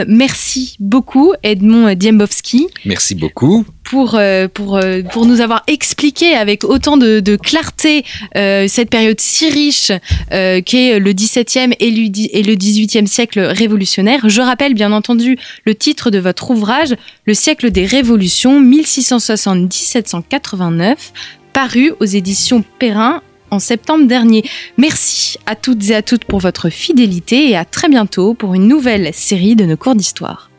Merci 0.09 0.77
beaucoup, 0.81 1.35
Edmond 1.42 1.94
Diembowski. 1.94 2.68
Merci 2.85 3.14
beaucoup. 3.14 3.64
Pour, 3.85 4.16
euh, 4.16 4.48
pour, 4.48 4.77
euh, 4.77 5.03
pour 5.03 5.25
nous 5.27 5.40
avoir 5.40 5.62
expliqué 5.66 6.35
avec 6.35 6.64
autant 6.64 6.96
de, 6.96 7.37
clarté 7.37 8.05
euh, 8.37 8.66
cette 8.66 8.88
période 8.90 9.20
si 9.20 9.48
riche 9.51 9.92
qu'est 10.31 10.98
le 10.98 11.12
XVIIe 11.12 11.75
et 11.79 11.90
le 12.42 12.55
XVIIIe 12.55 13.07
siècle 13.07 13.40
révolutionnaire. 13.40 14.29
Je 14.29 14.40
rappelle 14.40 14.72
bien 14.75 14.92
entendu 14.92 15.38
le 15.64 15.75
titre 15.75 16.11
de 16.11 16.18
votre 16.18 16.51
ouvrage, 16.51 16.94
Le 17.27 17.35
siècle 17.35 17.70
des 17.70 17.87
révolutions 17.87 18.61
1670-1789, 18.62 20.96
paru 21.53 21.92
aux 22.01 22.05
éditions 22.05 22.64
Perrin 22.79 23.22
en 23.52 23.58
septembre 23.58 24.06
dernier. 24.06 24.44
Merci 24.78 25.38
à 25.46 25.54
toutes 25.54 25.90
et 25.90 25.94
à 25.94 26.02
toutes 26.02 26.24
pour 26.24 26.40
votre 26.40 26.70
fidélité 26.70 27.50
et 27.50 27.56
à 27.56 27.64
très 27.64 27.88
bientôt 27.88 28.34
pour 28.34 28.54
une 28.54 28.66
nouvelle 28.66 29.12
série 29.12 29.56
de 29.56 29.64
nos 29.64 29.76
cours 29.76 29.94
d'histoire. 29.94 30.51